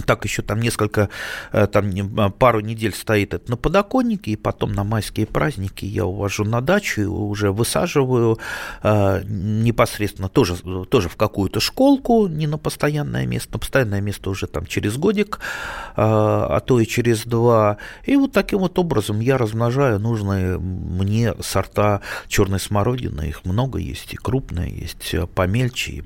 так 0.00 0.24
еще 0.24 0.42
там 0.42 0.60
несколько, 0.60 1.10
э, 1.52 1.66
там 1.66 1.90
а, 2.18 2.30
пару 2.30 2.60
недель 2.60 2.94
стоит 2.94 3.34
это 3.34 3.50
на 3.50 3.56
подоконнике, 3.56 4.32
и 4.32 4.36
потом 4.36 4.72
на 4.72 4.84
майские 4.84 5.26
праздники 5.26 5.84
я 5.84 6.06
увожу 6.06 6.44
на 6.44 6.60
дачу, 6.60 7.02
и 7.02 7.04
уже 7.04 7.52
высаживаю 7.52 8.38
э, 8.82 9.22
непосредственно 9.24 10.28
тоже, 10.28 10.56
тоже 10.86 11.08
в 11.08 11.16
какую-то 11.16 11.60
школку, 11.60 12.26
не 12.26 12.46
на 12.46 12.58
постоянное 12.58 13.26
место, 13.26 13.52
на 13.52 13.58
постоянное 13.58 14.00
место 14.00 14.30
уже 14.30 14.46
там 14.46 14.66
через 14.66 14.96
годик, 14.96 15.40
э, 15.40 15.92
а 15.96 16.60
то 16.60 16.80
и 16.80 16.86
через 16.86 17.24
два. 17.24 17.76
И 18.04 18.16
вот 18.16 18.32
таким 18.32 18.60
вот 18.60 18.78
образом 18.78 19.20
я 19.20 19.36
размножаю 19.36 19.98
нужные 19.98 20.58
мне 20.58 21.34
сорта 21.40 22.00
черной 22.28 22.60
смородины, 22.60 23.28
их 23.28 23.44
много 23.44 23.78
есть, 23.78 24.14
и 24.14 24.16
крупные 24.16 24.70
есть, 24.70 25.14
помельче. 25.34 26.02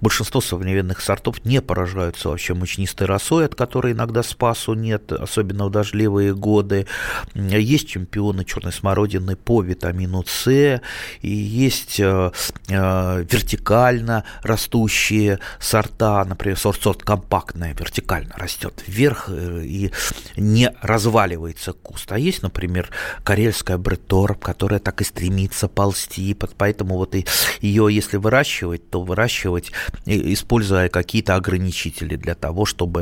Большинство 0.00 0.40
современных 0.40 1.00
сортов 1.00 1.44
не 1.44 1.60
поражаются 1.60 2.28
вообще 2.28 2.54
мучнистой 2.54 3.07
росой, 3.08 3.46
от 3.46 3.54
которой 3.54 3.92
иногда 3.92 4.22
спасу 4.22 4.74
нет, 4.74 5.10
особенно 5.12 5.66
в 5.66 5.70
дождливые 5.70 6.34
годы. 6.34 6.86
Есть 7.34 7.88
чемпионы 7.88 8.44
черной 8.44 8.72
смородины 8.72 9.34
по 9.34 9.62
витамину 9.62 10.24
С, 10.26 10.80
и 11.20 11.28
есть 11.28 11.98
э, 11.98 12.30
э, 12.68 13.24
вертикально 13.30 14.24
растущие 14.42 15.40
сорта, 15.58 16.24
например, 16.24 16.58
сорт, 16.58 16.82
сорт 16.82 17.02
компактная, 17.02 17.74
вертикально 17.74 18.34
растет 18.36 18.84
вверх 18.86 19.28
и 19.30 19.90
не 20.36 20.70
разваливается 20.80 21.72
куст. 21.72 22.12
А 22.12 22.18
есть, 22.18 22.42
например, 22.42 22.90
карельская 23.24 23.78
бретор, 23.78 24.36
которая 24.36 24.80
так 24.80 25.00
и 25.00 25.04
стремится 25.04 25.68
ползти, 25.68 26.36
поэтому 26.56 26.96
вот 26.96 27.14
и 27.14 27.26
ее, 27.60 27.88
если 27.90 28.16
выращивать, 28.16 28.90
то 28.90 29.02
выращивать, 29.02 29.72
используя 30.06 30.88
какие-то 30.88 31.34
ограничители 31.34 32.16
для 32.16 32.34
того, 32.34 32.64
чтобы 32.64 32.97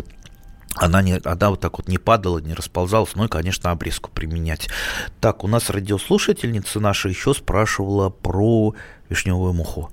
она, 0.77 1.03
не, 1.03 1.21
она 1.25 1.51
вот 1.51 1.61
так 1.61 1.79
вот 1.79 1.89
не 1.89 1.99
падала, 1.99 2.39
не 2.39 2.55
расползалась, 2.55 3.15
ну 3.15 3.25
и, 3.25 3.29
конечно, 3.29 3.71
обрезку 3.71 4.11
применять. 4.11 4.69
Так, 5.21 5.45
у 5.45 5.49
нас 5.49 5.71
радиослушательница 5.71 6.81
наша 6.81 7.09
еще 7.09 7.35
спрашивала 7.35 8.11
про 8.11 8.75
вишневую 9.09 9.53
муху. 9.53 9.91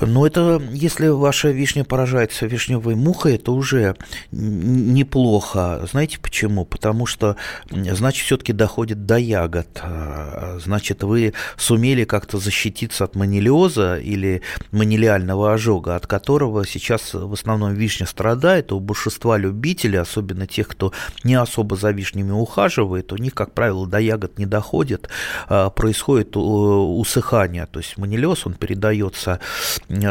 Но 0.00 0.26
это, 0.26 0.60
если 0.72 1.08
ваша 1.08 1.50
вишня 1.50 1.84
поражается 1.84 2.46
вишневой 2.46 2.94
мухой, 2.94 3.36
это 3.36 3.52
уже 3.52 3.96
неплохо. 4.32 5.86
Знаете 5.90 6.18
почему? 6.18 6.64
Потому 6.64 7.06
что, 7.06 7.36
значит, 7.70 8.24
все-таки 8.24 8.52
доходит 8.52 9.06
до 9.06 9.16
ягод. 9.16 9.68
А, 9.82 10.58
значит, 10.62 11.02
вы 11.02 11.32
сумели 11.56 12.04
как-то 12.04 12.38
защититься 12.38 13.04
от 13.04 13.14
манилиоза 13.14 13.98
или 13.98 14.42
манилиального 14.72 15.52
ожога, 15.52 15.96
от 15.96 16.06
которого 16.06 16.66
сейчас 16.66 17.14
в 17.14 17.32
основном 17.32 17.74
вишня 17.74 18.06
страдает. 18.06 18.72
У 18.72 18.80
большинства 18.80 19.38
любителей, 19.38 19.98
особенно 19.98 20.46
тех, 20.46 20.68
кто 20.68 20.92
не 21.22 21.34
особо 21.34 21.76
за 21.76 21.90
вишнями 21.90 22.32
ухаживает, 22.32 23.12
у 23.12 23.16
них, 23.16 23.34
как 23.34 23.52
правило, 23.52 23.86
до 23.86 23.98
ягод 23.98 24.38
не 24.38 24.46
доходит. 24.46 25.08
А, 25.48 25.70
происходит 25.70 26.36
усыхание. 26.36 27.66
То 27.66 27.78
есть 27.80 27.96
манилиоз, 27.96 28.46
он 28.46 28.54
передается 28.54 29.40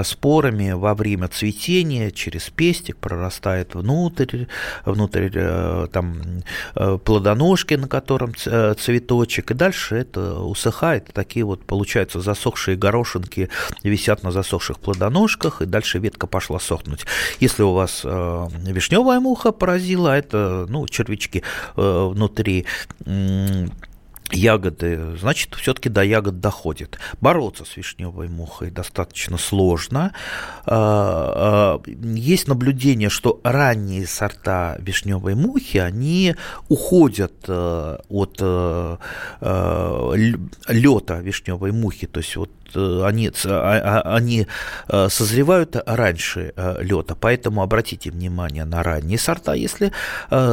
спорами 0.04 0.72
во 0.72 0.94
время 0.94 1.28
цветения 1.28 2.12
через 2.12 2.50
пестик 2.50 2.98
прорастает 2.98 3.76
внутрь, 3.76 4.46
внутрь 4.86 5.30
э, 5.34 5.88
там 5.92 6.22
э, 6.76 6.98
плодоножки, 7.04 7.76
на 7.76 7.88
котором 7.88 8.34
э, 8.46 8.76
цветочек, 8.80 9.52
и 9.52 9.54
дальше 9.54 9.96
это 9.96 10.40
усыхает, 10.40 11.12
такие 11.14 11.46
вот 11.46 11.66
получаются 11.66 12.20
засохшие 12.20 12.78
горошинки 12.78 13.50
висят 13.84 14.24
на 14.24 14.32
засохших 14.32 14.80
плодоножках, 14.80 15.62
и 15.62 15.66
дальше 15.66 16.00
ветка 16.00 16.28
пошла 16.28 16.60
сохнуть. 16.60 17.06
Если 17.40 17.64
у 17.64 17.74
вас 17.74 18.04
вишневая 18.04 19.20
муха 19.20 19.52
поразила, 19.52 20.18
это 20.18 20.66
ну, 20.70 20.88
червячки 20.88 21.44
внутри 21.76 22.66
ягоды, 24.32 25.18
значит, 25.18 25.54
все-таки 25.56 25.90
до 25.90 26.04
ягод 26.04 26.40
доходит. 26.40 26.98
Бороться 27.22 27.66
с 27.66 27.78
вишневой 27.78 28.28
мухой 28.28 28.72
достаточно 28.72 29.38
сложно. 29.38 30.14
А, 30.66 31.80
а, 31.86 31.90
есть 31.90 32.48
наблюдение, 32.48 33.10
что 33.10 33.40
ранние 33.44 34.08
сорта 34.08 34.78
вишневой 34.80 35.36
мухи, 35.36 35.78
они 35.78 36.36
уходят 36.70 37.34
э, 37.48 37.98
от 38.10 38.38
э, 38.40 38.98
э, 39.42 40.34
лета 40.68 41.20
вишневой 41.20 41.72
мухи, 41.72 42.08
то 42.08 42.20
есть 42.20 42.36
вот 42.36 42.50
они, 42.76 43.32
а, 43.46 44.02
а, 44.06 44.16
они 44.16 44.48
э, 44.88 45.08
созревают 45.10 45.76
раньше 45.86 46.54
э, 46.56 46.84
лета, 46.84 47.16
поэтому 47.16 47.62
обратите 47.62 48.12
внимание 48.12 48.66
на 48.66 48.84
ранние 48.84 49.18
сорта. 49.18 49.54
Если 49.54 49.92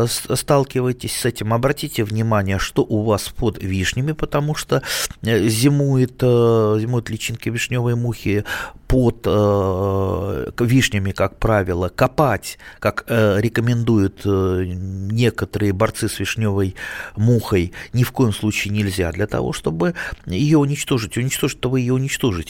сталкиваетесь 0.07 1.17
с 1.17 1.25
этим, 1.25 1.53
обратите 1.53 2.05
внимание, 2.05 2.59
что 2.59 2.83
у 2.83 3.03
вас 3.03 3.29
под 3.29 3.63
вишнями, 3.63 4.13
потому 4.13 4.55
что 4.55 4.83
зимует, 5.23 6.21
зимуют 6.21 7.11
личинки 7.11 7.49
вишневой 7.49 7.95
мухи 7.95 8.45
под 8.91 9.23
э, 9.25 10.51
вишнями, 10.59 11.13
как 11.13 11.39
правило, 11.39 11.89
копать, 11.89 12.59
как 12.81 13.05
э, 13.07 13.41
рекомендуют 13.41 14.23
э, 14.25 14.65
некоторые 14.67 15.73
борцы 15.73 16.09
с 16.09 16.19
вишневой 16.19 16.75
мухой, 17.15 17.73
ни 17.93 18.03
в 18.03 18.11
коем 18.11 18.33
случае 18.33 18.75
нельзя. 18.75 19.13
Для 19.13 19.29
того, 19.29 19.53
чтобы 19.53 19.95
ее 20.27 20.59
уничтожить, 20.59 21.17
уничтожить-то 21.17 21.71
вы 21.71 21.81
ее 21.81 21.95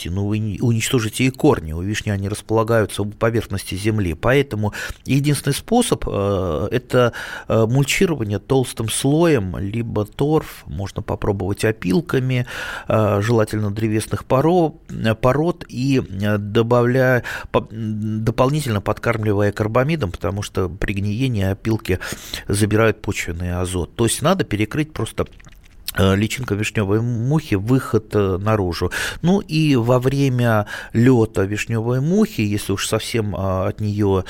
но 0.09 0.27
вы 0.27 0.57
уничтожите 0.61 1.25
и 1.25 1.29
корни. 1.29 1.73
У 1.73 1.81
вишни 1.81 2.09
они 2.09 2.29
располагаются 2.29 3.03
у 3.03 3.05
поверхности 3.05 3.75
земли. 3.75 4.13
Поэтому 4.13 4.73
единственный 5.05 5.53
способ 5.53 6.05
э, 6.07 6.67
это 6.71 7.13
э, 7.47 7.65
мульчирование 7.65 8.39
толстым 8.39 8.89
слоем, 8.89 9.57
либо 9.57 10.05
торф, 10.05 10.63
можно 10.65 11.01
попробовать 11.01 11.65
опилками, 11.65 12.45
э, 12.87 13.21
желательно 13.21 13.71
древесных 13.71 14.25
пород, 14.25 15.65
и 15.67 16.01
добавляя, 16.37 17.23
дополнительно 17.51 18.81
подкармливая 18.81 19.51
карбамидом, 19.51 20.11
потому 20.11 20.41
что 20.41 20.69
при 20.69 20.93
гниении 20.93 21.43
опилки 21.43 21.99
забирают 22.47 23.01
почвенный 23.01 23.53
азот. 23.53 23.95
То 23.95 24.05
есть 24.05 24.21
надо 24.21 24.43
перекрыть 24.43 24.93
просто 24.93 25.25
личинка 25.97 26.55
вишневой 26.55 27.01
мухи 27.01 27.55
выход 27.55 28.15
э, 28.15 28.37
наружу. 28.37 28.91
Ну 29.21 29.41
и 29.41 29.75
во 29.75 29.99
время 29.99 30.67
лета 30.93 31.43
вишневой 31.43 31.99
мухи, 31.99 32.39
если 32.41 32.71
уж 32.71 32.87
совсем 32.87 33.35
э, 33.35 33.67
от 33.67 33.81
нее 33.81 34.23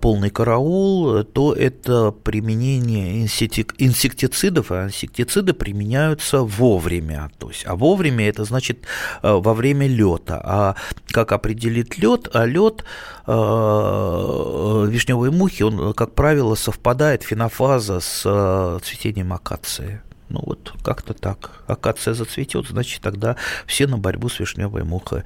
полный 0.00 0.30
караул, 0.30 1.24
то 1.24 1.54
это 1.54 2.12
применение 2.12 3.22
инсектицидов, 3.22 4.70
а 4.70 4.84
инсектициды 4.86 5.54
применяются 5.54 6.42
вовремя. 6.42 7.30
То 7.38 7.48
есть, 7.48 7.64
а 7.66 7.74
вовремя 7.74 8.28
это 8.28 8.44
значит 8.44 8.84
во 9.22 9.54
время 9.54 9.86
лета. 9.86 10.38
А 10.44 10.74
как 11.06 11.32
определить 11.32 11.96
лед? 11.98 12.28
А 12.32 12.44
лед 12.44 12.84
вишневой 13.26 15.30
мухи, 15.30 15.62
он, 15.62 15.94
как 15.94 16.14
правило, 16.14 16.54
совпадает 16.54 17.22
фенофаза 17.22 18.00
с 18.00 18.80
цветением 18.82 19.32
акации. 19.32 20.02
Ну 20.28 20.40
вот 20.44 20.74
как-то 20.84 21.14
так. 21.14 21.62
Акация 21.66 22.14
зацветет, 22.14 22.66
значит 22.66 23.02
тогда 23.02 23.36
все 23.66 23.86
на 23.86 23.96
борьбу 23.96 24.28
с 24.28 24.40
вишневой 24.40 24.84
мухой. 24.84 25.22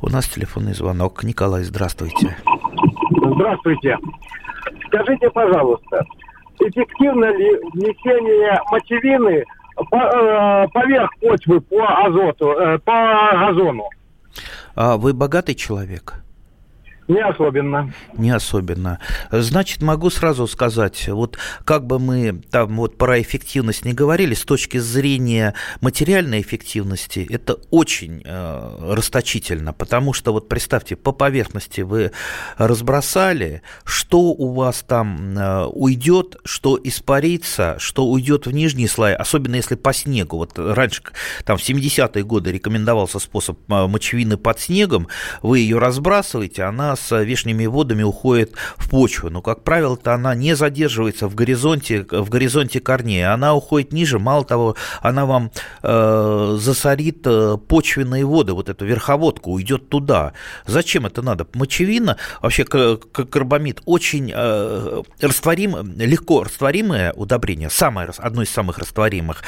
У 0.00 0.08
нас 0.08 0.28
телефонный 0.28 0.74
звонок. 0.74 1.24
Николай, 1.24 1.64
здравствуйте. 1.64 2.36
Здравствуйте. 3.10 3.96
Скажите, 4.86 5.30
пожалуйста, 5.30 6.04
эффективно 6.60 7.24
ли 7.36 7.56
внесение 7.72 8.60
мочевины 8.70 9.38
э, 9.38 10.68
поверх 10.72 11.10
почвы 11.18 11.60
по 11.62 12.04
азоту, 12.04 12.52
э, 12.52 12.78
по 12.78 13.30
газону? 13.32 13.88
А 14.74 14.96
вы 14.96 15.14
богатый 15.14 15.54
человек? 15.54 16.22
Не 17.08 17.20
особенно. 17.20 17.92
Не 18.16 18.30
особенно. 18.30 18.98
Значит, 19.30 19.82
могу 19.82 20.08
сразу 20.10 20.46
сказать, 20.46 21.08
вот 21.08 21.36
как 21.64 21.86
бы 21.86 21.98
мы 21.98 22.42
там 22.50 22.76
вот 22.76 22.96
про 22.96 23.20
эффективность 23.20 23.84
не 23.84 23.92
говорили, 23.92 24.34
с 24.34 24.44
точки 24.44 24.78
зрения 24.78 25.54
материальной 25.80 26.40
эффективности, 26.40 27.26
это 27.28 27.58
очень 27.70 28.22
э, 28.24 28.94
расточительно, 28.94 29.72
потому 29.72 30.12
что 30.12 30.32
вот 30.32 30.48
представьте, 30.48 30.94
по 30.94 31.12
поверхности 31.12 31.80
вы 31.80 32.12
разбросали, 32.56 33.62
что 33.84 34.20
у 34.20 34.52
вас 34.52 34.84
там 34.86 35.36
э, 35.36 35.64
уйдет, 35.66 36.36
что 36.44 36.78
испарится, 36.82 37.76
что 37.78 38.06
уйдет 38.06 38.46
в 38.46 38.52
нижний 38.52 38.86
слой, 38.86 39.14
особенно 39.14 39.56
если 39.56 39.74
по 39.74 39.92
снегу. 39.92 40.36
Вот 40.36 40.52
раньше, 40.56 41.02
там 41.44 41.58
в 41.58 41.68
70-е 41.68 42.22
годы 42.22 42.52
рекомендовался 42.52 43.18
способ 43.18 43.58
э, 43.68 43.86
мочевины 43.86 44.36
под 44.36 44.60
снегом, 44.60 45.08
вы 45.42 45.58
ее 45.58 45.78
разбрасываете, 45.78 46.62
она 46.62 46.91
с 46.96 47.22
вешними 47.22 47.66
водами 47.66 48.02
уходит 48.02 48.52
в 48.76 48.90
почву. 48.90 49.30
Но, 49.30 49.42
как 49.42 49.62
правило-то, 49.62 50.14
она 50.14 50.34
не 50.34 50.54
задерживается 50.54 51.28
в 51.28 51.34
горизонте, 51.34 52.06
в 52.10 52.28
горизонте 52.28 52.80
корней. 52.80 53.26
Она 53.26 53.54
уходит 53.54 53.92
ниже. 53.92 54.18
Мало 54.18 54.44
того, 54.44 54.76
она 55.00 55.26
вам 55.26 55.50
э, 55.82 56.56
засорит 56.58 57.22
э, 57.26 57.56
почвенные 57.68 58.24
воды. 58.24 58.52
Вот 58.52 58.68
эту 58.68 58.84
верховодку 58.84 59.52
уйдет 59.52 59.88
туда. 59.88 60.32
Зачем 60.66 61.06
это 61.06 61.22
надо? 61.22 61.46
Мочевина, 61.54 62.16
вообще 62.40 62.64
карбамид, 62.64 63.82
очень 63.84 64.32
э, 64.34 65.02
растворим, 65.20 65.94
легко 65.98 66.44
растворимое 66.44 67.12
удобрение. 67.12 67.70
Самое, 67.70 68.10
одно 68.18 68.42
из 68.42 68.50
самых 68.50 68.78
растворимых. 68.78 69.42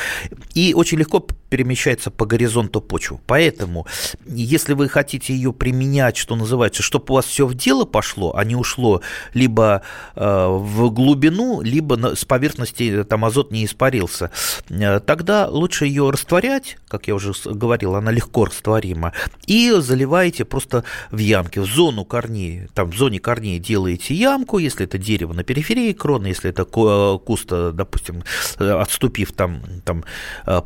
И 0.55 0.75
очень 0.75 0.99
легко 0.99 1.21
перемещается 1.21 2.11
по 2.11 2.27
горизонту 2.27 2.81
почвы. 2.81 3.19
Поэтому, 3.27 3.87
если 4.27 4.75
вы 4.75 4.89
хотите 4.89 5.35
ее 5.35 5.53
применять, 5.53 6.17
что 6.17 6.37
называется, 6.37 6.83
чтобы 6.83 7.07
у 7.09 7.15
вас 7.15 7.27
все 7.35 7.47
в 7.49 7.55
дело 7.55 7.85
пошло, 7.85 8.33
а 8.37 8.45
не 8.45 8.55
ушло 8.55 9.01
либо 9.33 9.83
э, 10.15 10.47
в 10.49 10.89
глубину, 10.91 11.63
либо 11.63 11.97
на, 11.97 12.15
с 12.15 12.25
поверхности 12.25 13.03
там 13.03 13.25
азот 13.25 13.51
не 13.51 13.65
испарился, 13.65 14.31
э, 14.69 15.01
тогда 15.01 15.49
лучше 15.49 15.87
ее 15.87 16.11
растворять, 16.11 16.79
как 16.87 17.09
я 17.09 17.17
уже 17.17 17.33
говорил, 17.45 17.97
она 17.97 18.13
легко 18.13 18.45
растворима, 18.45 19.15
и 19.49 19.73
заливаете 19.79 20.45
просто 20.45 20.85
в 21.11 21.19
ямки, 21.19 21.59
в 21.59 21.65
зону 21.65 22.05
корней, 22.05 22.69
там 22.73 22.93
в 22.93 22.97
зоне 22.97 23.19
корней 23.19 23.59
делаете 23.59 24.15
ямку, 24.15 24.59
если 24.59 24.85
это 24.85 24.97
дерево 24.97 25.33
на 25.33 25.43
периферии 25.43 25.93
кроны, 25.93 26.29
если 26.29 26.51
это 26.51 26.65
куст, 26.65 27.49
допустим, 27.49 28.23
отступив 28.59 29.33
там, 29.33 29.61
там 29.85 30.05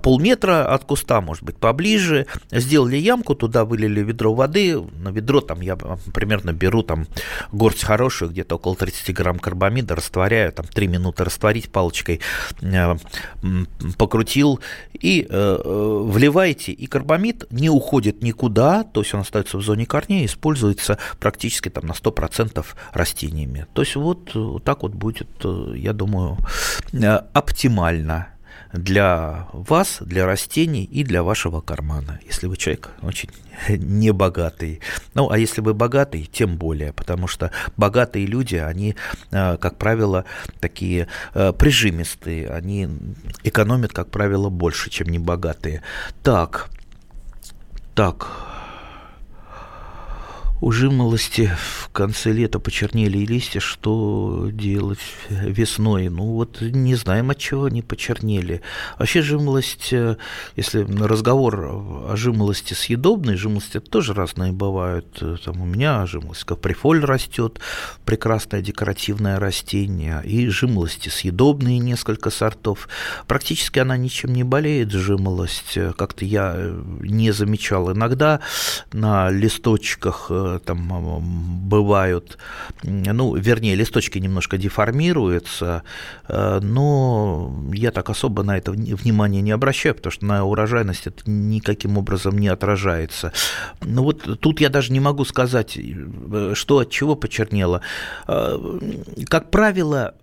полметра 0.03 0.67
от 0.67 0.85
куста, 0.85 1.23
может 1.23 1.45
быть, 1.45 1.57
поближе, 1.57 2.27
сделали 2.51 2.97
ямку, 2.97 3.35
туда 3.35 3.65
вылили 3.65 4.03
ведро 4.03 4.35
воды, 4.35 4.79
на 4.79 5.09
ведро 5.09 5.41
там 5.41 5.63
я 5.63 5.77
примерно 6.13 6.58
беру 6.59 6.83
там 6.83 7.07
горсть 7.53 7.85
хорошую, 7.85 8.31
где-то 8.31 8.57
около 8.57 8.77
30 8.77 9.15
грамм 9.15 9.39
карбамида, 9.39 9.95
растворяю, 9.97 10.53
там 10.53 10.67
3 10.67 10.87
минуты 10.89 11.25
растворить 11.25 11.71
палочкой, 11.71 12.21
э, 12.61 12.97
покрутил 13.97 14.61
и 14.93 15.23
э, 15.23 15.27
э, 15.31 16.03
вливаете, 16.05 16.73
и 16.73 16.87
карбамид 16.87 17.47
не 17.51 17.71
уходит 17.71 18.23
никуда, 18.23 18.85
то 18.85 19.01
есть 19.01 19.15
он 19.15 19.21
остается 19.21 19.59
в 19.59 19.63
зоне 19.63 19.87
корней, 19.87 20.27
используется 20.27 20.99
практически 21.19 21.69
там 21.69 21.87
на 21.87 21.93
100% 21.93 22.65
растениями. 22.93 23.67
То 23.73 23.83
есть 23.83 23.97
вот, 23.97 24.65
так 24.65 24.83
вот 24.83 24.93
будет, 24.93 25.29
я 25.75 25.93
думаю, 25.93 26.39
оптимально 27.33 28.29
для 28.73 29.49
вас, 29.53 29.99
для 30.01 30.27
растений 30.27 30.85
и 30.85 31.05
для 31.05 31.23
вашего 31.23 31.61
кармана, 31.61 32.21
если 32.27 32.47
вы 32.47 32.57
человек 32.57 32.91
очень 33.03 33.31
небогатый. 33.69 34.81
Ну, 35.15 35.31
а 35.31 35.39
если 35.39 35.61
вы 35.61 35.75
богатый, 35.75 36.29
тем 36.31 36.57
более, 36.57 36.93
потому 36.93 37.27
что 37.27 37.51
богатые 37.77 38.27
люди, 38.27 38.57
они, 38.57 38.95
э, 39.31 39.57
как 39.57 39.77
правило, 39.77 40.25
такие 40.61 41.09
э, 41.35 41.53
прижимистые, 41.53 42.49
они 42.49 42.89
экономят, 43.45 43.93
как 43.93 44.11
правило, 44.11 44.49
больше, 44.51 44.91
чем 44.91 45.09
небогатые. 45.09 45.83
Так, 46.23 46.69
так, 47.95 48.48
у 50.61 50.73
жимолости 50.73 51.53
в 51.57 51.89
конце 51.91 52.33
лета 52.33 52.59
почернели 52.59 53.19
листья, 53.19 53.61
что 53.61 54.49
делать 54.51 54.99
весной? 55.29 56.09
Ну 56.09 56.25
вот 56.35 56.61
не 56.61 56.97
знаем, 56.97 57.31
от 57.31 57.39
чего 57.39 57.65
они 57.65 57.83
почернели. 57.83 58.63
Вообще 58.99 59.23
жимолость, 59.23 59.93
э, 59.93 60.17
если 60.57 60.83
разговор 60.83 61.61
о 62.11 62.17
жимолости 62.17 62.75
съедобной, 62.75 63.37
жимолости 63.37 63.79
тоже 63.79 64.15
разные 64.15 64.53
бывают. 64.53 65.23
Там 65.45 65.61
у 65.61 65.65
меня 65.65 66.07
жимолость 66.07 66.45
каприфоль 66.45 67.05
растет, 67.05 67.61
прекрасное 68.05 68.61
декоративное 68.61 69.39
растение, 69.39 70.23
и 70.25 70.49
жимолости 70.49 71.09
съедобные 71.09 71.79
несколько 71.79 72.31
сортов. 72.31 72.89
Практически 73.29 73.79
она 73.79 73.97
ничем 73.97 74.33
не 74.33 74.43
болеет, 74.43 74.91
жимолость. 74.91 75.79
Как-то 75.97 76.25
я 76.25 76.73
не 77.01 77.31
замечал. 77.31 77.93
Иногда 77.93 78.41
на 78.93 79.31
листочках 79.31 80.27
э, 80.31 80.48
там 80.65 81.69
бывают, 81.69 82.39
ну, 82.83 83.35
вернее, 83.35 83.75
листочки 83.75 84.19
немножко 84.19 84.59
деформируются, 84.59 85.83
э, 86.29 86.61
но 86.63 87.53
я 87.73 87.91
так 87.91 88.11
особо 88.11 88.43
на 88.43 88.57
это 88.57 88.73
внимание 88.73 89.43
не 89.43 89.53
обращаю, 89.53 89.95
потому 89.95 90.13
что 90.13 90.27
на 90.27 90.45
урожайность 90.45 91.07
это 91.07 91.29
никаким 91.31 91.99
образом 91.99 92.39
не 92.39 92.49
отражается. 92.49 93.33
Ну 93.83 94.03
вот 94.03 94.41
тут 94.41 94.61
я 94.61 94.69
даже 94.69 94.93
не 94.93 95.01
могу 95.01 95.25
сказать, 95.25 95.77
э, 95.77 96.53
что 96.55 96.79
от 96.79 96.91
чего 96.91 97.17
почернело. 97.17 97.83
Э, 98.27 98.59
как 99.29 99.51
правило, 99.51 100.15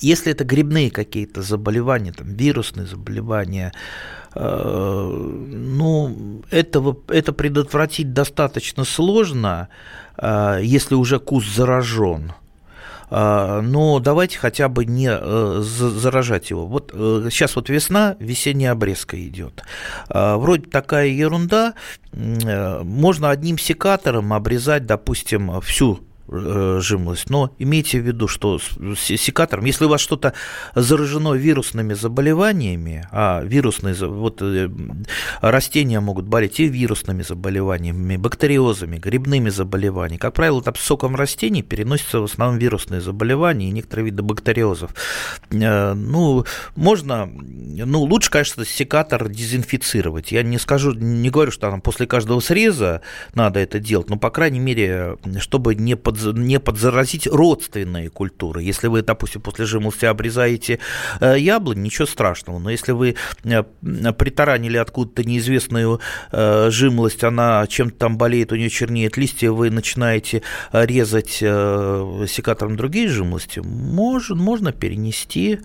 если 0.00 0.32
это 0.32 0.42
грибные 0.42 0.90
какие-то 0.90 1.42
заболевания, 1.42 2.12
там, 2.12 2.34
вирусные 2.34 2.88
заболевания, 2.88 3.72
ну, 4.34 6.42
этого, 6.50 6.96
это 7.08 7.32
предотвратить 7.32 8.12
достаточно 8.12 8.84
сложно, 8.84 9.68
э, 10.16 10.60
если 10.62 10.94
уже 10.94 11.18
куст 11.18 11.54
заражен 11.54 12.32
э, 13.10 13.60
но 13.62 13.98
давайте 13.98 14.38
хотя 14.38 14.68
бы 14.68 14.84
не 14.84 15.10
заражать 15.62 16.50
его. 16.50 16.66
Вот 16.66 16.92
сейчас 16.92 17.56
вот 17.56 17.68
весна, 17.68 18.16
весенняя 18.20 18.72
обрезка 18.72 19.20
идет. 19.20 19.64
Вроде 20.08 20.70
такая 20.70 21.08
ерунда, 21.08 21.74
можно 22.12 23.30
одним 23.30 23.58
секатором 23.58 24.32
обрезать, 24.32 24.86
допустим, 24.86 25.60
всю 25.60 26.00
Жимолость. 26.32 27.28
Но 27.28 27.50
имейте 27.58 28.00
в 28.00 28.06
виду, 28.06 28.28
что 28.28 28.60
с 28.60 29.00
секатором, 29.00 29.64
если 29.64 29.86
у 29.86 29.88
вас 29.88 30.00
что-то 30.00 30.32
заражено 30.76 31.32
вирусными 31.32 31.94
заболеваниями, 31.94 33.08
а 33.10 33.42
вирусные 33.42 33.94
вот, 33.94 34.40
э, 34.40 34.70
растения 35.40 35.98
могут 35.98 36.26
болеть 36.26 36.60
и 36.60 36.68
вирусными 36.68 37.22
заболеваниями, 37.22 38.16
бактериозами, 38.16 38.98
грибными 38.98 39.48
заболеваниями, 39.48 40.20
как 40.20 40.34
правило, 40.34 40.62
там 40.62 40.76
соком 40.76 41.16
растений 41.16 41.62
переносятся 41.62 42.20
в 42.20 42.24
основном 42.24 42.58
вирусные 42.58 43.00
заболевания 43.00 43.68
и 43.68 43.72
некоторые 43.72 44.06
виды 44.06 44.22
бактериозов. 44.22 44.94
Э, 45.50 45.94
ну, 45.94 46.44
можно, 46.76 47.26
ну, 47.26 48.02
лучше, 48.02 48.30
конечно, 48.30 48.64
секатор 48.64 49.28
дезинфицировать. 49.28 50.30
Я 50.30 50.44
не 50.44 50.58
скажу, 50.58 50.92
не 50.92 51.28
говорю, 51.30 51.50
что 51.50 51.70
там 51.70 51.80
после 51.80 52.06
каждого 52.06 52.38
среза 52.38 53.02
надо 53.34 53.58
это 53.58 53.80
делать, 53.80 54.08
но, 54.10 54.16
по 54.16 54.30
крайней 54.30 54.60
мере, 54.60 55.16
чтобы 55.40 55.74
не 55.74 55.96
под 55.96 56.19
не 56.22 56.60
подзаразить 56.60 57.26
родственные 57.26 58.10
культуры. 58.10 58.62
Если 58.62 58.88
вы, 58.88 59.02
допустим, 59.02 59.40
после 59.40 59.64
жимолости 59.64 60.04
обрезаете 60.04 60.78
э, 61.20 61.36
яблонь, 61.38 61.82
ничего 61.82 62.06
страшного, 62.06 62.58
но 62.58 62.70
если 62.70 62.92
вы 62.92 63.16
э, 63.44 63.62
притаранили 64.12 64.76
откуда-то 64.76 65.24
неизвестную 65.24 66.00
э, 66.32 66.70
жимолость, 66.70 67.24
она 67.24 67.66
чем-то 67.66 67.96
там 67.96 68.18
болеет, 68.18 68.52
у 68.52 68.56
нее 68.56 68.70
чернеет 68.70 69.16
листья, 69.16 69.50
вы 69.50 69.70
начинаете 69.70 70.42
резать 70.72 71.30
секатором 71.30 72.76
другие 72.76 73.08
жимолости, 73.08 73.60
можно, 73.60 74.34
можно 74.34 74.72
перенести. 74.72 75.60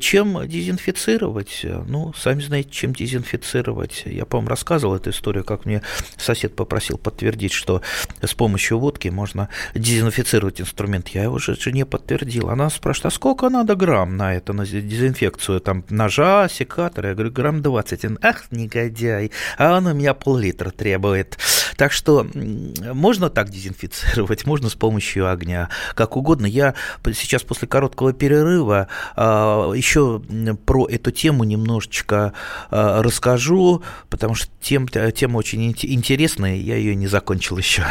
Чем 0.00 0.48
дезинфицировать? 0.48 1.64
Ну, 1.86 2.12
сами 2.14 2.40
знаете, 2.40 2.70
чем 2.70 2.94
дезинфицировать. 2.94 4.02
Я, 4.06 4.24
по-моему, 4.24 4.50
рассказывал 4.50 4.96
эту 4.96 5.10
историю, 5.10 5.44
как 5.44 5.64
мне 5.64 5.82
сосед 6.16 6.56
попросил 6.56 6.98
подтвердить, 6.98 7.52
что 7.52 7.82
с 8.20 8.34
помощью 8.34 8.78
водки 8.78 9.08
можно 9.08 9.48
дезинфицировать 9.74 10.60
инструмент. 10.60 11.08
Я 11.08 11.24
его 11.24 11.38
же 11.38 11.54
жене 11.54 11.86
подтвердил. 11.86 12.48
Она 12.50 12.70
спрашивает, 12.70 13.06
а 13.06 13.10
сколько 13.14 13.48
надо 13.48 13.74
грамм 13.74 14.16
на 14.16 14.34
это, 14.34 14.52
на 14.52 14.66
дезинфекцию? 14.66 15.60
Там 15.60 15.84
ножа, 15.90 16.48
секатора? 16.48 17.10
Я 17.10 17.14
говорю, 17.14 17.32
грамм 17.32 17.62
20. 17.62 18.04
Ах, 18.22 18.44
негодяй, 18.50 19.30
а 19.58 19.76
он 19.76 19.86
у 19.86 19.94
меня 19.94 20.14
пол-литра 20.14 20.70
требует. 20.70 21.38
Так 21.76 21.92
что 21.92 22.26
можно 22.34 23.30
так 23.30 23.50
дезинфицировать, 23.50 24.46
можно 24.46 24.68
с 24.68 24.74
помощью 24.74 25.30
огня, 25.30 25.68
как 25.94 26.16
угодно. 26.16 26.46
Я 26.46 26.74
сейчас 27.14 27.42
после 27.42 27.68
короткого 27.68 28.12
перерыва 28.12 28.88
а, 29.16 29.72
еще 29.72 30.22
про 30.66 30.86
эту 30.88 31.10
тему 31.10 31.44
немножечко 31.44 32.32
а, 32.70 33.02
расскажу, 33.02 33.82
потому 34.10 34.34
что 34.34 34.48
тем, 34.60 34.88
тема 34.88 35.38
очень 35.38 35.70
интересная, 35.70 36.56
я 36.56 36.76
ее 36.76 36.94
не 36.94 37.06
закончил 37.06 37.58
еще. 37.58 37.84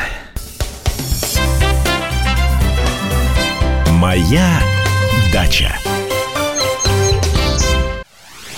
Моя 4.02 4.60
дача. 5.32 5.78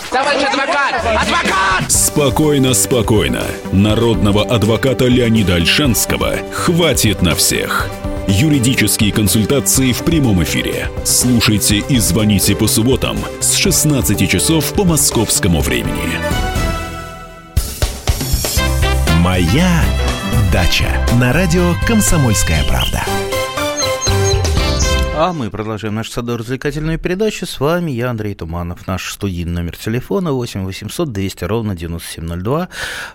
Товарищ 0.09 0.41
адвокат! 0.41 0.95
Адвокат! 1.05 1.91
Спокойно, 1.91 2.73
спокойно. 2.73 3.41
Народного 3.73 4.45
адвоката 4.45 5.03
Леонида 5.03 5.55
Альшанского 5.55 6.37
хватит 6.53 7.21
на 7.21 7.35
всех. 7.35 7.89
Юридические 8.25 9.11
консультации 9.11 9.91
в 9.91 10.05
прямом 10.05 10.41
эфире. 10.43 10.87
Слушайте 11.03 11.79
и 11.89 11.97
звоните 11.97 12.55
по 12.55 12.65
субботам 12.67 13.17
с 13.41 13.55
16 13.55 14.29
часов 14.29 14.71
по 14.71 14.85
московскому 14.85 15.59
времени. 15.59 16.21
Моя 19.19 19.83
дача 20.53 21.05
на 21.19 21.33
радио 21.33 21.73
Комсомольская 21.85 22.63
правда. 22.63 23.03
А 25.25 25.31
мы 25.31 25.49
продолжаем 25.49 25.95
нашу 25.95 26.11
садово-развлекательную 26.11 26.99
передачу. 26.99 27.45
С 27.45 27.61
вами 27.61 27.91
я, 27.91 28.09
Андрей 28.09 28.35
Туманов. 28.35 28.87
Наш 28.87 29.13
студийный 29.13 29.53
номер 29.53 29.77
телефона 29.77 30.33
8 30.33 30.65
800 30.65 31.13
200 31.13 31.45
ровно 31.45 31.75
9702. 31.77 32.67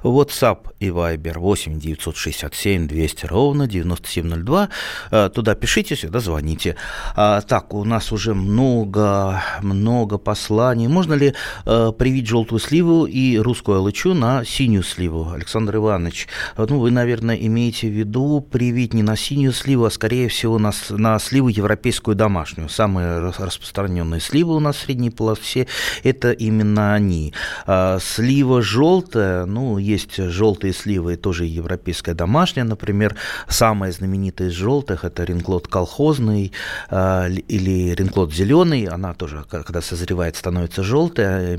WhatsApp 0.05 0.59
и 0.81 0.87
Viber 0.87 1.39
8 1.39 1.79
967 1.79 2.89
200 2.89 3.27
ровно 3.27 3.67
9702. 3.67 4.69
А, 5.11 5.29
туда 5.29 5.55
пишите, 5.55 5.97
сюда 5.97 6.21
звоните. 6.21 6.77
А, 7.15 7.43
так, 7.43 7.75
у 7.75 7.85
нас 7.85 8.11
уже 8.11 8.33
много, 8.33 9.43
много 9.61 10.17
посланий. 10.17 10.89
Можно 10.89 11.13
ли 11.13 11.35
а, 11.67 11.93
привить 11.93 12.27
желтую 12.27 12.59
сливу 12.59 13.05
и 13.05 13.37
русскую 13.37 13.81
алычу 13.81 14.15
на 14.15 14.47
синюю 14.47 14.83
сливу? 14.83 15.29
Александр 15.29 15.77
Иванович, 15.77 16.29
ну, 16.57 16.79
вы, 16.79 16.91
наверное, 16.91 17.37
имеете 17.37 17.89
в 17.89 17.93
виду 17.93 18.41
привить 18.41 18.95
не 18.95 19.03
на 19.03 19.15
синюю 19.15 19.53
сливу, 19.53 19.85
а, 19.85 19.91
скорее 19.91 20.29
всего, 20.29 20.59
на, 20.59 20.73
на 20.89 21.19
сливу 21.19 21.49
европейскую 21.49 21.98
европейскую 21.99 22.15
домашнюю. 22.15 22.69
Самые 22.69 23.19
распространенные 23.19 24.21
сливы 24.21 24.55
у 24.57 24.61
нас 24.61 24.77
в 24.77 24.81
средней 24.81 25.11
полосе– 25.11 25.67
это 26.05 26.33
именно 26.33 26.95
они. 26.95 27.33
А 27.67 27.99
слива 28.01 28.63
желтая, 28.63 29.47
ну, 29.47 29.79
есть 29.79 30.17
желтые 30.17 30.73
сливы, 30.73 31.17
тоже 31.17 31.45
европейская 31.45 32.15
домашняя, 32.15 32.65
например. 32.65 33.17
Самая 33.49 33.93
знаменитая 33.93 34.49
из 34.49 34.53
желтых– 34.53 35.05
это 35.09 35.25
ринклот 35.25 35.69
колхозный 35.69 36.53
а, 36.91 37.29
или 37.29 37.95
ринклот 37.95 38.33
зеленый. 38.33 38.85
Она 38.85 39.15
тоже, 39.15 39.45
когда 39.51 39.83
созревает, 39.83 40.37
становится 40.37 40.83
желтая. 40.83 41.59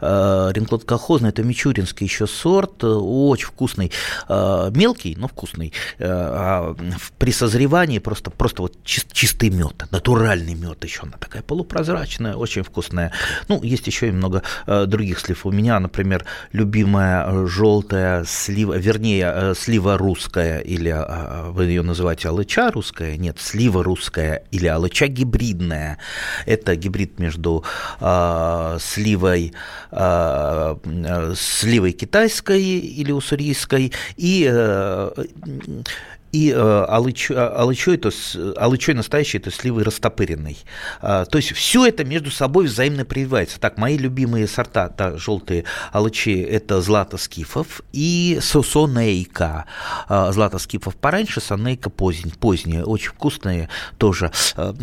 А, 0.00 0.50
ринклот 0.52 0.84
колхозный– 0.84 1.28
это 1.30 1.42
мичуринский 1.42 2.06
еще 2.06 2.26
сорт, 2.26 2.84
очень 2.84 3.46
вкусный. 3.46 3.90
Мелкий, 4.28 5.16
но 5.16 5.28
вкусный. 5.28 5.72
При 5.98 7.32
созревании 7.32 7.98
просто, 7.98 8.30
просто 8.30 8.62
вот 8.62 8.76
чистый 8.84 9.45
чистый 9.46 9.50
мед, 9.50 9.84
натуральный 9.90 10.54
мед 10.54 10.84
еще, 10.84 11.02
она 11.02 11.16
такая 11.18 11.42
полупрозрачная, 11.42 12.34
очень 12.34 12.62
вкусная. 12.62 13.12
Ну, 13.48 13.62
есть 13.62 13.86
еще 13.86 14.08
и 14.08 14.12
много 14.12 14.42
э, 14.66 14.86
других 14.86 15.18
слив. 15.18 15.46
У 15.46 15.52
меня, 15.52 15.80
например, 15.80 16.24
любимая 16.52 17.26
э, 17.26 17.46
желтая 17.46 18.24
слива, 18.24 18.74
вернее, 18.78 19.32
э, 19.34 19.54
слива 19.54 19.98
русская, 19.98 20.60
или 20.60 20.90
э, 20.90 21.50
вы 21.50 21.64
ее 21.64 21.82
называете 21.82 22.28
алыча 22.28 22.70
русская, 22.70 23.16
нет, 23.16 23.38
слива 23.38 23.82
русская 23.82 24.42
или 24.52 24.66
алыча 24.66 25.06
гибридная. 25.06 25.98
Это 26.46 26.76
гибрид 26.76 27.18
между 27.18 27.64
э, 28.00 28.78
сливой, 28.80 29.52
э, 29.92 30.76
сливой 31.36 31.92
китайской 31.92 32.62
или 32.62 33.12
уссурийской 33.12 33.92
и 34.16 34.48
э, 34.50 35.10
и 36.32 36.50
э, 36.50 36.84
алыч, 36.88 37.30
алычой, 37.30 37.96
то 37.96 38.10
алычой 38.56 38.94
настоящий, 38.94 39.38
это 39.38 39.50
сливы 39.50 39.84
растопыренный. 39.84 40.58
А, 41.00 41.24
то 41.24 41.38
есть 41.38 41.52
все 41.52 41.86
это 41.86 42.04
между 42.04 42.30
собой 42.30 42.66
взаимно 42.66 43.04
прививается. 43.04 43.60
Так, 43.60 43.78
мои 43.78 43.96
любимые 43.96 44.46
сорта, 44.46 44.88
да, 44.88 45.16
желтые 45.16 45.64
алычи, 45.92 46.42
это 46.42 46.80
злато 46.80 47.16
скифов 47.16 47.80
и 47.92 48.38
сонейка. 48.42 49.66
А, 50.08 50.32
злато 50.32 50.58
скифов 50.58 50.96
пораньше, 50.96 51.40
сонейка 51.40 51.90
поздние, 51.90 52.34
поздние, 52.34 52.84
очень 52.84 53.10
вкусные 53.10 53.68
тоже. 53.98 54.30
А, 54.56 54.74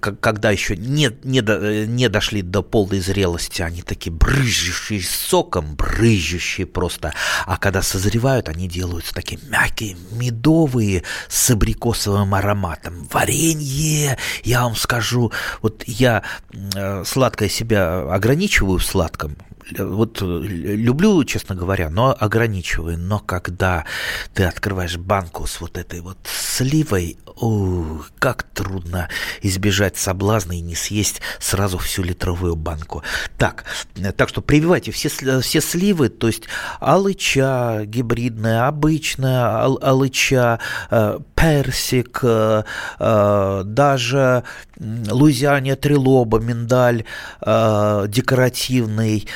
когда 0.00 0.50
еще 0.50 0.76
не, 0.76 1.10
не, 1.24 1.40
до, 1.40 1.86
не 1.86 2.08
дошли 2.08 2.42
до 2.42 2.62
полной 2.62 3.00
зрелости, 3.00 3.62
они 3.62 3.82
такие 3.82 4.12
брызжущие 4.12 5.02
соком, 5.02 5.76
брызжущие 5.76 6.66
просто. 6.66 7.14
А 7.46 7.56
когда 7.56 7.82
созревают, 7.82 8.48
они 8.48 8.68
делаются 8.68 9.14
такие 9.14 9.40
мягкие, 9.48 9.96
медовые, 10.12 10.87
с 11.28 11.50
абрикосовым 11.50 12.34
ароматом. 12.34 13.08
Варенье, 13.12 14.16
я 14.44 14.62
вам 14.62 14.76
скажу, 14.76 15.32
вот 15.62 15.84
я 15.86 16.22
э, 16.52 17.04
сладкое 17.04 17.48
себя 17.48 18.12
ограничиваю 18.12 18.78
в 18.78 18.84
сладком, 18.84 19.36
вот 19.76 20.20
люблю, 20.20 21.24
честно 21.24 21.54
говоря, 21.54 21.90
но 21.90 22.16
ограничиваю. 22.18 22.98
Но 22.98 23.18
когда 23.18 23.84
ты 24.34 24.44
открываешь 24.44 24.96
банку 24.96 25.46
с 25.46 25.60
вот 25.60 25.76
этой 25.76 26.00
вот 26.00 26.18
сливой, 26.24 27.18
о, 27.40 28.02
как 28.18 28.42
трудно 28.42 29.08
избежать 29.42 29.96
соблазна 29.96 30.52
и 30.52 30.60
не 30.60 30.74
съесть 30.74 31.20
сразу 31.38 31.78
всю 31.78 32.02
литровую 32.02 32.56
банку. 32.56 33.02
Так, 33.36 33.64
так 34.16 34.28
что 34.28 34.42
прививайте 34.42 34.90
все, 34.90 35.08
все 35.40 35.60
сливы, 35.60 36.08
то 36.08 36.26
есть 36.26 36.44
алыча 36.80 37.82
гибридная, 37.84 38.66
обычная 38.66 39.44
ал, 39.44 39.78
алыча, 39.82 40.58
э, 40.90 41.18
персик, 41.38 42.20
э, 42.22 42.64
э, 42.98 43.62
даже 43.64 44.42
лузиане 44.78 45.76
трилоба, 45.76 46.40
миндаль 46.40 47.04
э, 47.40 48.06
декоративный, 48.08 49.26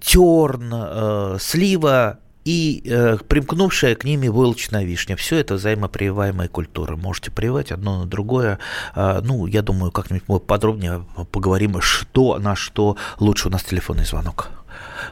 терн, 0.00 1.38
слива, 1.38 2.18
и 2.48 2.82
э, 2.86 3.18
примкнувшая 3.28 3.94
к 3.94 4.04
ними 4.04 4.28
войлочная 4.28 4.84
вишня. 4.84 5.16
Все 5.16 5.36
это 5.36 5.54
взаимопрививаемые 5.54 6.48
культуры. 6.48 6.96
Можете 6.96 7.30
прививать 7.30 7.72
одно 7.72 7.98
на 8.00 8.06
другое. 8.06 8.58
Э, 8.94 9.20
ну, 9.22 9.46
я 9.46 9.60
думаю, 9.60 9.92
как-нибудь 9.92 10.24
мы 10.28 10.40
подробнее 10.40 11.04
поговорим, 11.30 11.78
что 11.82 12.38
на 12.38 12.56
что 12.56 12.96
лучше. 13.18 13.48
У 13.48 13.50
нас 13.50 13.64
телефонный 13.64 14.06
звонок. 14.06 14.48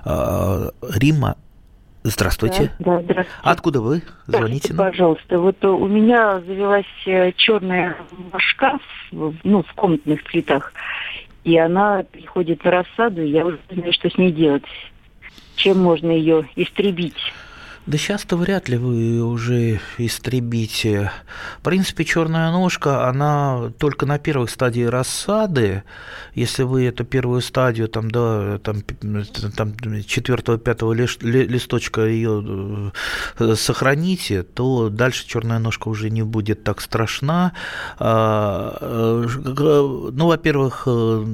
Э, 0.06 0.70
Рима, 0.94 1.36
Здравствуйте. 2.10 2.72
Да, 2.78 2.96
да, 2.96 3.02
здравствуйте. 3.02 3.30
Откуда 3.42 3.80
вы 3.80 4.02
звоните? 4.26 4.68
Скажите, 4.68 4.74
пожалуйста, 4.74 5.38
вот 5.38 5.64
у 5.64 5.86
меня 5.86 6.40
завелась 6.40 6.86
э, 7.06 7.32
черная 7.32 7.96
башка, 8.32 8.78
ну, 9.10 9.62
в 9.62 9.74
комнатных 9.74 10.22
цветах, 10.30 10.72
и 11.44 11.56
она 11.56 12.04
приходит 12.10 12.64
на 12.64 12.70
рассаду, 12.70 13.22
и 13.22 13.30
я 13.30 13.44
уже 13.46 13.58
не 13.70 13.78
знаю, 13.78 13.92
что 13.92 14.10
с 14.10 14.18
ней 14.18 14.32
делать 14.32 14.64
чем 15.56 15.78
можно 15.78 16.10
ее 16.10 16.48
истребить. 16.54 17.32
Да 17.86 17.98
сейчас-то 17.98 18.36
вряд 18.36 18.68
ли 18.68 18.78
вы 18.78 19.22
уже 19.22 19.80
истребите. 19.96 21.12
В 21.60 21.62
принципе, 21.62 22.04
черная 22.04 22.50
ножка, 22.50 23.08
она 23.08 23.70
только 23.78 24.06
на 24.06 24.18
первой 24.18 24.48
стадии 24.48 24.82
рассады. 24.82 25.84
Если 26.34 26.64
вы 26.64 26.86
эту 26.86 27.04
первую 27.04 27.40
стадию, 27.42 27.86
там, 27.86 28.10
да, 28.10 28.58
там, 28.58 28.82
там 29.56 29.74
четвертого, 30.04 30.58
пятого 30.58 30.94
листочка 30.94 32.06
ее 32.06 32.92
э, 33.38 33.54
сохраните, 33.54 34.42
то 34.42 34.88
дальше 34.88 35.24
черная 35.24 35.60
ножка 35.60 35.86
уже 35.88 36.10
не 36.10 36.22
будет 36.22 36.64
так 36.64 36.80
страшна. 36.80 37.52
А, 38.00 38.78
э, 38.80 39.26
ну, 40.12 40.26
во-первых, 40.26 40.82
э, 40.86 41.24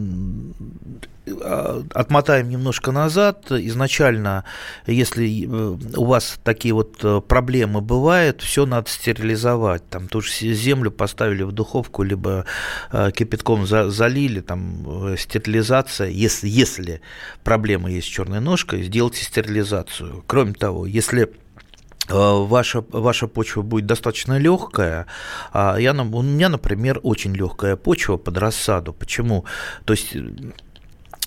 отмотаем 1.26 2.48
немножко 2.48 2.90
назад. 2.90 3.50
Изначально, 3.50 4.44
если 4.86 5.44
э, 5.44 5.76
у 5.96 6.04
вас 6.04 6.38
такие 6.42 6.74
вот 6.74 6.98
э, 7.04 7.20
проблемы 7.20 7.80
бывают, 7.80 8.42
все 8.42 8.66
надо 8.66 8.90
стерилизовать. 8.90 9.88
Там 9.88 10.08
ту 10.08 10.20
же 10.20 10.32
землю 10.32 10.90
поставили 10.90 11.44
в 11.44 11.52
духовку, 11.52 12.02
либо 12.02 12.44
э, 12.90 13.10
кипятком 13.12 13.66
залили, 13.66 14.40
там 14.40 15.16
стерилизация. 15.16 16.08
Если, 16.08 16.48
если 16.48 17.00
проблема 17.44 17.90
есть 17.90 18.08
с 18.08 18.10
черной 18.10 18.40
ножкой, 18.40 18.82
сделайте 18.82 19.24
стерилизацию. 19.24 20.24
Кроме 20.26 20.54
того, 20.54 20.86
если 20.86 21.32
ваша, 22.08 22.84
ваша 22.90 23.28
почва 23.28 23.62
будет 23.62 23.86
достаточно 23.86 24.38
легкая. 24.38 25.06
А 25.52 25.76
я, 25.76 25.92
у 25.92 26.22
меня, 26.22 26.48
например, 26.48 26.98
очень 27.04 27.32
легкая 27.32 27.76
почва 27.76 28.16
под 28.16 28.38
рассаду. 28.38 28.92
Почему? 28.92 29.44
То 29.84 29.92
есть 29.92 30.16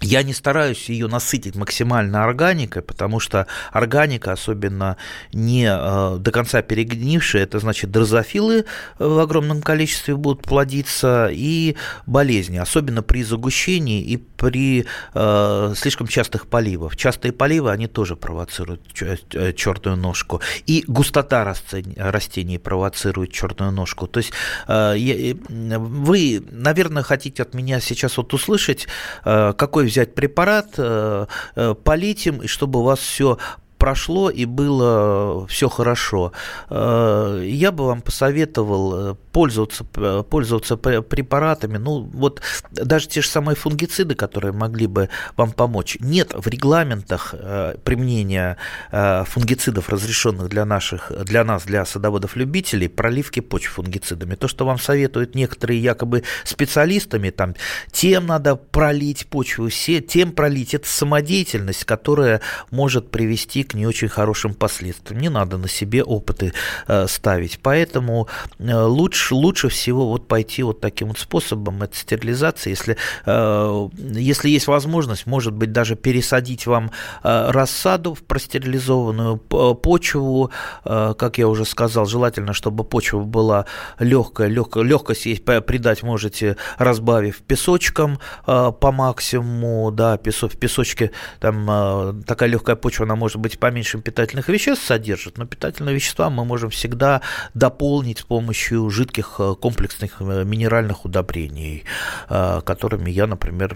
я 0.01 0.23
не 0.23 0.33
стараюсь 0.33 0.89
ее 0.89 1.07
насытить 1.07 1.55
максимально 1.55 2.25
органикой, 2.25 2.81
потому 2.81 3.19
что 3.21 3.47
органика, 3.71 4.33
особенно 4.33 4.97
не 5.31 5.65
э, 5.65 6.17
до 6.19 6.31
конца 6.31 6.61
перегнившая, 6.61 7.43
это 7.43 7.59
значит 7.59 7.91
дрозофилы 7.91 8.65
в 8.99 9.19
огромном 9.19 9.61
количестве 9.61 10.15
будут 10.15 10.43
плодиться 10.43 11.29
и 11.31 11.77
болезни, 12.05 12.57
особенно 12.57 13.03
при 13.03 13.23
загущении 13.23 14.01
и 14.01 14.17
при 14.17 14.85
э, 15.13 15.73
слишком 15.77 16.07
частых 16.07 16.47
поливах. 16.47 16.97
Частые 16.97 17.31
поливы, 17.31 17.71
они 17.71 17.87
тоже 17.87 18.17
провоцируют 18.17 18.81
э, 19.01 19.53
черную 19.53 19.95
ножку. 19.95 20.41
И 20.67 20.83
густота 20.87 21.55
растений 21.97 22.57
провоцирует 22.57 23.31
черную 23.31 23.71
ножку. 23.71 24.07
То 24.07 24.19
есть 24.19 24.33
э, 24.67 25.33
вы, 25.49 26.43
наверное, 26.51 27.03
хотите 27.03 27.43
от 27.43 27.53
меня 27.53 27.79
сейчас 27.79 28.17
вот 28.17 28.33
услышать, 28.33 28.87
э, 29.23 29.53
какой 29.57 29.84
взять 29.85 30.15
препарат, 30.15 30.73
э, 30.77 31.25
э, 31.55 31.75
полить 31.83 32.27
им, 32.27 32.41
и 32.41 32.47
чтобы 32.47 32.79
у 32.79 32.83
вас 32.83 32.99
все 32.99 33.37
прошло 33.85 34.31
и 34.31 34.45
было 34.45 35.45
все 35.45 35.69
хорошо. 35.69 36.31
Я 36.71 37.71
бы 37.71 37.85
вам 37.85 38.01
посоветовал 38.01 39.15
пользоваться, 39.31 39.83
пользоваться 39.83 40.75
препаратами. 40.75 41.77
Ну, 41.77 41.99
вот 42.01 42.41
даже 42.71 43.07
те 43.07 43.21
же 43.21 43.27
самые 43.27 43.55
фунгициды, 43.55 44.15
которые 44.15 44.53
могли 44.53 44.87
бы 44.87 45.09
вам 45.37 45.51
помочь. 45.51 45.97
Нет 45.99 46.33
в 46.33 46.47
регламентах 46.47 47.35
применения 47.83 48.57
фунгицидов, 48.91 49.89
разрешенных 49.89 50.49
для, 50.49 50.65
наших, 50.65 51.11
для 51.23 51.43
нас, 51.43 51.63
для 51.65 51.85
садоводов-любителей, 51.85 52.89
проливки 52.89 53.39
почв 53.39 53.73
фунгицидами. 53.73 54.33
То, 54.33 54.47
что 54.47 54.65
вам 54.65 54.79
советуют 54.79 55.35
некоторые 55.35 55.79
якобы 55.79 56.23
специалистами, 56.43 57.29
там, 57.29 57.53
тем 57.91 58.25
надо 58.25 58.55
пролить 58.55 59.27
почву, 59.27 59.69
тем 59.69 60.31
пролить. 60.31 60.73
Это 60.73 60.87
самодеятельность, 60.87 61.83
которая 61.83 62.41
может 62.71 63.11
привести 63.11 63.61
к 63.61 63.74
не 63.75 63.85
очень 63.85 64.07
хорошим 64.07 64.53
последствиям. 64.53 65.21
Не 65.21 65.29
надо 65.29 65.57
на 65.57 65.67
себе 65.67 66.03
опыты 66.03 66.53
э, 66.87 67.07
ставить. 67.07 67.59
Поэтому 67.61 68.27
э, 68.59 68.73
лучше, 68.73 69.35
лучше 69.35 69.69
всего 69.69 70.07
вот 70.07 70.27
пойти 70.27 70.63
вот 70.63 70.79
таким 70.81 71.09
вот 71.09 71.19
способом, 71.19 71.83
это 71.83 71.95
стерилизация. 71.95 72.71
Если, 72.71 72.97
э, 73.25 73.89
если 73.97 74.49
есть 74.49 74.67
возможность, 74.67 75.25
может 75.25 75.53
быть, 75.53 75.71
даже 75.71 75.95
пересадить 75.95 76.65
вам 76.65 76.91
рассаду 77.23 78.13
в 78.13 78.23
простерилизованную 78.23 79.37
почву, 79.37 80.51
как 80.83 81.37
я 81.37 81.47
уже 81.47 81.65
сказал, 81.65 82.05
желательно, 82.05 82.53
чтобы 82.53 82.83
почва 82.83 83.19
была 83.19 83.65
легкая, 83.99 84.47
легкая 84.47 84.83
легкость 84.83 85.25
есть 85.25 85.43
придать 85.43 86.03
можете, 86.03 86.57
разбавив 86.77 87.41
песочком 87.41 88.19
по 88.45 88.91
максимуму, 88.91 89.91
да, 89.91 90.17
песок, 90.17 90.53
в 90.53 90.57
песочке 90.57 91.11
там 91.39 92.23
такая 92.25 92.49
легкая 92.49 92.75
почва, 92.75 93.05
она 93.05 93.15
может 93.15 93.37
быть 93.37 93.59
поменьше 93.65 93.99
питательных 93.99 94.47
веществ 94.47 94.85
содержит, 94.85 95.39
но 95.39 95.45
питательные 95.47 95.95
вещества 95.95 96.29
мы 96.29 96.45
можем 96.45 96.69
всегда 96.69 97.21
дополнить 97.55 98.19
с 98.19 98.21
помощью 98.21 98.91
жидких 98.91 99.39
комплексных 99.59 100.19
минеральных 100.19 101.03
удобрений, 101.03 101.83
которыми 102.27 103.09
я, 103.09 103.25
например, 103.25 103.75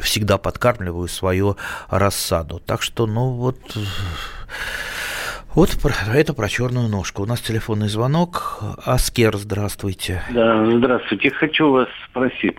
всегда 0.00 0.38
подкармливаю 0.38 1.08
свою 1.08 1.56
рассаду. 1.88 2.60
Так 2.60 2.82
что, 2.82 3.08
ну 3.08 3.30
вот... 3.30 3.58
Вот 5.54 5.76
это 6.14 6.32
про 6.32 6.48
черную 6.48 6.88
ножку. 6.88 7.24
У 7.24 7.26
нас 7.26 7.40
телефонный 7.40 7.88
звонок. 7.88 8.60
Аскер, 8.84 9.36
здравствуйте. 9.36 10.22
Да, 10.30 10.64
здравствуйте. 10.70 11.30
Хочу 11.32 11.72
вас 11.72 11.88
спросить. 12.08 12.58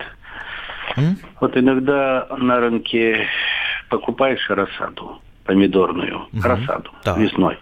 М? 0.98 1.18
Вот 1.40 1.56
иногда 1.56 2.28
на 2.38 2.60
рынке 2.60 3.26
покупаешь 3.88 4.50
рассаду, 4.50 5.21
помидорную, 5.46 6.28
угу. 6.32 6.42
рассаду 6.44 6.92
да. 7.04 7.18
весной. 7.18 7.58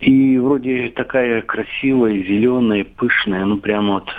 И 0.00 0.38
вроде 0.38 0.90
такая 0.90 1.42
красивая, 1.42 2.12
зеленая, 2.12 2.84
пышная, 2.84 3.44
ну 3.44 3.58
прямо 3.58 3.94
вот 3.94 4.10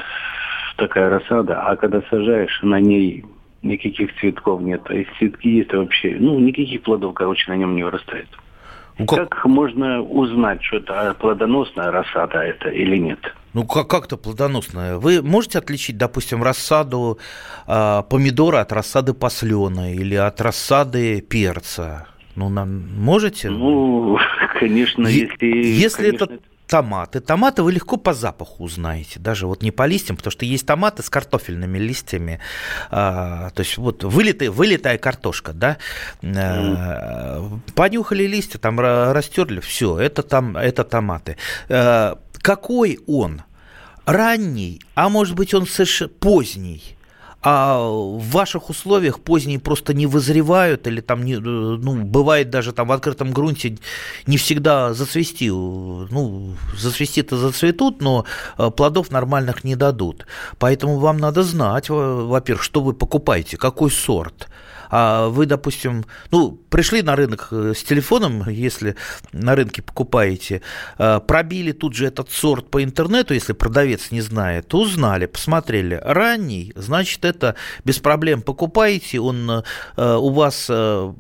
такая 0.76 1.10
рассада. 1.10 1.62
А 1.62 1.76
когда 1.76 2.02
сажаешь, 2.10 2.60
на 2.62 2.80
ней 2.80 3.26
никаких 3.62 4.16
цветков 4.20 4.62
нет. 4.62 4.82
А 4.86 4.94
если 4.94 5.12
цветки 5.18 5.50
есть, 5.50 5.70
то 5.70 5.80
вообще, 5.80 6.16
ну, 6.20 6.40
никаких 6.40 6.84
плодов, 6.84 7.14
короче, 7.14 7.52
на 7.52 7.58
нем 7.58 7.76
не 7.76 7.84
вырастает. 7.84 8.28
Ну, 9.00 9.06
как... 9.06 9.30
как 9.30 9.46
можно 9.46 10.02
узнать, 10.02 10.64
что 10.64 10.78
это 10.78 11.16
плодоносная 11.20 11.92
рассада 11.92 12.40
это 12.40 12.70
или 12.70 12.98
нет? 12.98 13.20
Ну, 13.54 13.66
как- 13.66 13.88
как-то 13.88 14.18
плодоносная. 14.18 14.98
Вы 14.98 15.22
можете 15.22 15.60
отличить, 15.60 15.98
допустим, 15.98 16.44
рассаду 16.44 17.20
э, 17.68 18.04
помидора 18.10 18.62
от 18.62 18.72
рассады 18.72 19.14
послена 19.14 19.94
или 19.94 20.16
от 20.16 20.42
рассады 20.42 21.22
перца? 21.22 22.08
Ну, 22.36 22.50
нам 22.50 22.88
можете? 23.00 23.50
Ну, 23.50 24.18
конечно, 24.60 25.08
если... 25.08 25.48
Если 25.48 26.12
конечно, 26.12 26.24
это 26.26 26.40
томаты. 26.68 27.22
Томаты 27.22 27.64
вы 27.64 27.72
легко 27.72 27.98
по 27.98 28.14
запаху 28.14 28.64
узнаете, 28.64 29.20
даже 29.20 29.48
вот 29.48 29.64
не 29.64 29.72
по 29.72 29.86
листьям, 29.86 30.18
потому 30.18 30.32
что 30.32 30.46
есть 30.46 30.66
томаты 30.66 31.02
с 31.02 31.10
картофельными 31.10 31.78
листьями, 31.78 32.40
а, 32.92 33.50
то 33.52 33.62
есть 33.62 33.78
вот 33.78 34.04
вылитая, 34.04 34.52
вылитая 34.52 34.98
картошка, 34.98 35.54
да, 35.54 35.78
а, 36.24 37.50
понюхали 37.76 38.24
листья, 38.24 38.60
там 38.60 38.80
растерли, 38.80 39.62
все, 39.62 39.98
это, 39.98 40.24
там, 40.24 40.58
это 40.58 40.84
томаты. 40.84 41.38
А, 41.70 42.20
какой 42.42 43.00
он? 43.08 43.44
Ранний, 44.06 44.82
а 44.96 45.10
может 45.10 45.36
быть 45.36 45.54
он 45.54 45.68
совершенно 45.68 46.10
поздний? 46.10 46.97
А 47.42 47.80
в 47.80 48.30
ваших 48.32 48.70
условиях 48.70 49.20
поздние 49.20 49.60
просто 49.60 49.94
не 49.94 50.08
вызревают, 50.08 50.88
или 50.88 51.02
там, 51.02 51.24
не, 51.24 51.36
э, 51.36 51.40
ну, 51.40 52.04
бывает 52.04 52.50
даже 52.50 52.72
там 52.72 52.88
в 52.88 52.92
открытом 52.92 53.32
грунте 53.32 53.78
не 54.26 54.38
всегда 54.38 54.94
зацвести, 54.94 55.50
ну, 55.50 56.56
зацвести-то 56.78 57.38
зацветут, 57.38 58.02
но 58.02 58.26
э, 58.58 58.72
плодов 58.72 59.12
нормальных 59.12 59.64
не 59.64 59.76
дадут. 59.76 60.26
Поэтому 60.58 60.98
вам 60.98 61.18
надо 61.18 61.44
знать, 61.44 61.90
во-первых, 61.90 62.64
что 62.64 62.82
вы 62.82 62.94
покупаете, 62.94 63.58
какой 63.58 63.92
сорт– 63.92 64.48
а 64.90 65.28
вы, 65.30 65.46
допустим, 65.46 66.06
ну, 66.32 66.52
пришли 66.70 67.02
на 67.02 67.16
рынок 67.16 67.48
э, 67.52 67.74
с 67.76 67.84
телефоном, 67.84 68.48
если 68.50 68.96
на 69.32 69.56
рынке 69.56 69.82
покупаете, 69.82 70.62
э, 70.98 71.20
пробили 71.26 71.72
тут 71.72 71.96
же 71.96 72.08
этот 72.08 72.32
сорт 72.32 72.70
по 72.70 72.84
интернету, 72.84 73.34
если 73.34 73.54
продавец 73.54 74.12
не 74.12 74.22
знает, 74.22 74.74
узнали, 74.74 75.26
посмотрели. 75.26 76.02
Ранний, 76.04 76.74
значит, 76.76 77.26
это 77.26 77.56
без 77.84 78.00
проблем 78.00 78.42
покупаете, 78.42 79.20
он 79.20 79.50
э, 79.50 79.64
у 79.98 80.30
вас 80.30 80.70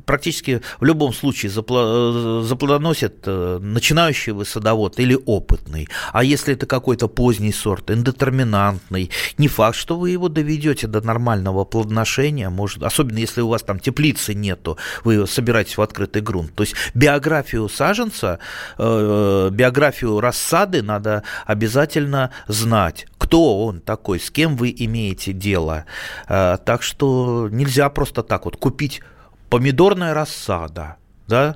практически 0.06 0.62
в 0.80 0.86
любом 0.86 1.14
случае 1.14 1.52
заплодоносит 1.52 3.26
начинающий 3.26 4.32
вы 4.32 4.46
садовод 4.46 5.00
или 5.00 5.18
опытный. 5.26 5.88
А 6.12 6.24
если 6.24 6.54
это 6.54 6.66
какой-то 6.66 7.08
поздний 7.08 7.52
сорт, 7.52 7.92
индетерминантный, 7.92 9.12
не 9.38 9.48
факт, 9.48 9.78
что 9.78 9.98
вы 9.98 10.12
его 10.12 10.30
доведете 10.30 10.88
до 10.88 11.02
нормального 11.02 11.66
плодоношения, 11.66 12.50
может, 12.50 12.84
особенно 12.84 13.18
если 13.18 13.42
у 13.42 13.48
вас 13.48 13.57
вас 13.58 13.64
там 13.64 13.80
теплицы 13.80 14.34
нету, 14.34 14.78
вы 15.04 15.28
собираетесь 15.28 15.78
в 15.78 15.82
открытый 15.82 16.22
грунт. 16.22 16.54
То 16.54 16.64
есть 16.64 16.76
биографию 16.94 17.68
саженца, 17.70 18.40
э, 18.78 19.50
биографию 19.52 20.20
рассады 20.20 20.82
надо 20.82 21.24
обязательно 21.46 22.32
знать, 22.48 23.08
кто 23.18 23.66
он 23.66 23.82
такой, 23.82 24.20
с 24.20 24.30
кем 24.30 24.56
вы 24.56 24.74
имеете 24.78 25.34
дело. 25.34 25.86
Э, 26.28 26.58
так 26.64 26.84
что 26.84 27.50
нельзя 27.52 27.90
просто 27.90 28.24
так 28.24 28.46
вот 28.46 28.58
купить 28.58 29.02
помидорная 29.50 30.14
рассада, 30.14 30.98
да, 31.28 31.56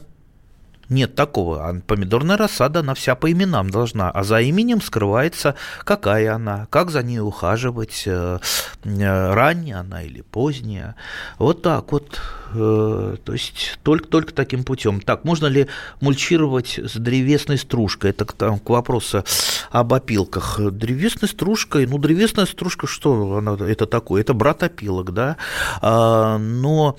нет 0.91 1.15
такого. 1.15 1.67
А 1.67 1.73
помидорная 1.88 2.38
рассада, 2.38 2.82
она 2.82 2.93
вся 2.93 3.15
по 3.15 3.32
именам 3.32 3.69
должна. 3.69 4.12
А 4.12 4.23
за 4.23 4.41
именем 4.41 4.82
скрывается, 4.82 5.56
какая 5.84 6.36
она, 6.36 6.67
как 6.69 6.91
за 6.91 7.01
ней 7.01 7.19
ухаживать, 7.19 8.04
э, 8.06 8.39
э, 8.84 9.34
ранняя 9.34 9.80
она 9.80 10.04
или 10.04 10.21
поздняя. 10.21 10.95
Вот 11.39 11.62
так 11.62 11.91
вот. 11.91 12.19
Э, 12.54 13.16
то 13.24 13.34
есть 13.34 13.80
только, 13.84 14.08
только 14.08 14.34
таким 14.34 14.64
путем. 14.64 15.00
Так, 15.00 15.24
можно 15.24 15.48
ли 15.48 15.68
мульчировать 16.02 16.78
с 16.78 16.96
древесной 16.96 17.58
стружкой? 17.58 18.12
Это 18.12 18.26
там, 18.26 18.60
к 18.60 18.70
вопросу 18.70 19.24
об 19.72 19.94
опилках. 19.94 20.60
Древесной 20.60 21.30
стружкой, 21.30 21.86
ну, 21.88 21.98
древесная 21.98 22.46
стружка, 22.46 22.88
что 22.88 23.38
она, 23.38 23.54
это 23.66 23.86
такое? 23.86 24.22
Это 24.22 24.34
брат 24.34 24.64
опилок, 24.64 25.14
да? 25.14 25.38
А, 25.82 26.38
но, 26.38 26.98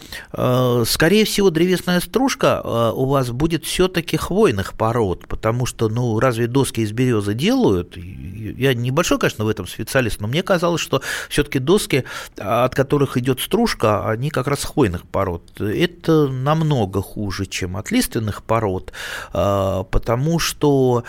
скорее 0.87 1.25
всего, 1.25 1.51
древесная 1.51 2.01
стружка 2.01 2.62
у 2.95 3.07
вас 3.07 3.31
будет 3.31 3.65
все 3.65 3.83
все-таки 3.83 4.17
хвойных 4.17 4.75
пород, 4.75 5.27
потому 5.27 5.67
что, 5.67 5.88
ну, 5.88 6.21
разве 6.21 6.47
доски 6.47 6.83
из 6.83 6.93
березы 6.93 7.35
делают? 7.35 7.97
Я 7.97 8.75
небольшой, 8.75 9.19
конечно, 9.19 9.45
в 9.45 9.49
этом 9.49 9.67
специалист, 9.67 10.21
но 10.21 10.29
мне 10.29 10.45
казалось, 10.45 10.81
что 10.81 11.03
все-таки 11.29 11.59
доски, 11.59 12.05
от 12.37 12.77
которых 12.77 13.17
идет 13.17 13.41
стружка, 13.41 14.09
они 14.09 14.31
как 14.31 14.47
раз 14.47 14.62
хвойных 14.62 15.03
пород. 15.03 15.41
Это 15.59 16.28
намного 16.28 17.02
хуже, 17.02 17.46
чем 17.46 17.76
от 17.76 17.90
лиственных 17.90 18.42
пород, 18.42 18.92
а, 19.33 19.83
потому 19.85 20.38
что 20.38 21.05